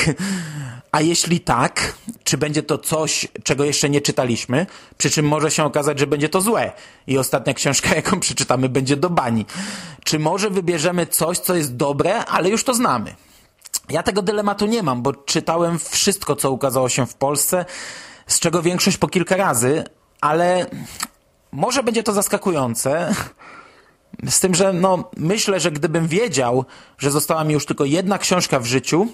A 0.91 1.01
jeśli 1.01 1.39
tak, 1.39 1.93
czy 2.23 2.37
będzie 2.37 2.63
to 2.63 2.77
coś, 2.77 3.27
czego 3.43 3.63
jeszcze 3.63 3.89
nie 3.89 4.01
czytaliśmy? 4.01 4.65
Przy 4.97 5.09
czym 5.09 5.27
może 5.27 5.51
się 5.51 5.63
okazać, 5.63 5.99
że 5.99 6.07
będzie 6.07 6.29
to 6.29 6.41
złe 6.41 6.71
i 7.07 7.17
ostatnia 7.17 7.53
książka, 7.53 7.95
jaką 7.95 8.19
przeczytamy, 8.19 8.69
będzie 8.69 8.97
do 8.97 9.09
bani. 9.09 9.45
Czy 10.03 10.19
może 10.19 10.49
wybierzemy 10.49 11.07
coś, 11.07 11.39
co 11.39 11.55
jest 11.55 11.75
dobre, 11.75 12.25
ale 12.25 12.49
już 12.49 12.63
to 12.63 12.73
znamy? 12.73 13.15
Ja 13.89 14.03
tego 14.03 14.21
dylematu 14.21 14.65
nie 14.65 14.83
mam, 14.83 15.01
bo 15.01 15.13
czytałem 15.13 15.79
wszystko, 15.79 16.35
co 16.35 16.51
ukazało 16.51 16.89
się 16.89 17.05
w 17.07 17.15
Polsce, 17.15 17.65
z 18.27 18.39
czego 18.39 18.61
większość 18.61 18.97
po 18.97 19.07
kilka 19.07 19.37
razy, 19.37 19.83
ale 20.21 20.65
może 21.51 21.83
będzie 21.83 22.03
to 22.03 22.13
zaskakujące, 22.13 23.13
Z 24.29 24.39
tym, 24.39 24.55
że 24.55 24.73
no, 24.73 25.11
myślę, 25.17 25.59
że 25.59 25.71
gdybym 25.71 26.07
wiedział, 26.07 26.65
że 26.97 27.11
została 27.11 27.43
mi 27.43 27.53
już 27.53 27.65
tylko 27.65 27.85
jedna 27.85 28.17
książka 28.17 28.59
w 28.59 28.65
życiu, 28.65 29.07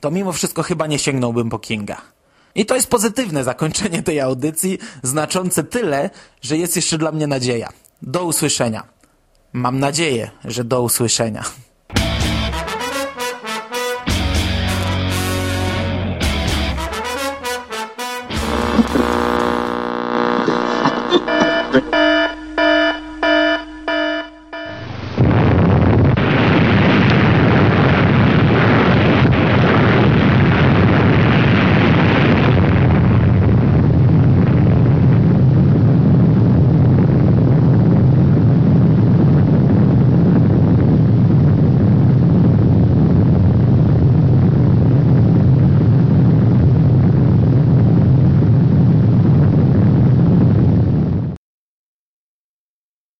to 0.00 0.10
mimo 0.10 0.32
wszystko 0.32 0.62
chyba 0.62 0.86
nie 0.86 0.98
sięgnąłbym 0.98 1.50
po 1.50 1.58
Kinga. 1.58 1.96
I 2.54 2.66
to 2.66 2.74
jest 2.74 2.90
pozytywne 2.90 3.44
zakończenie 3.44 4.02
tej 4.02 4.20
audycji, 4.20 4.78
znaczące 5.02 5.64
tyle, 5.64 6.10
że 6.42 6.56
jest 6.56 6.76
jeszcze 6.76 6.98
dla 6.98 7.12
mnie 7.12 7.26
nadzieja. 7.26 7.68
Do 8.02 8.24
usłyszenia. 8.24 8.82
Mam 9.52 9.80
nadzieję, 9.80 10.30
że 10.44 10.64
do 10.64 10.82
usłyszenia. 10.82 11.44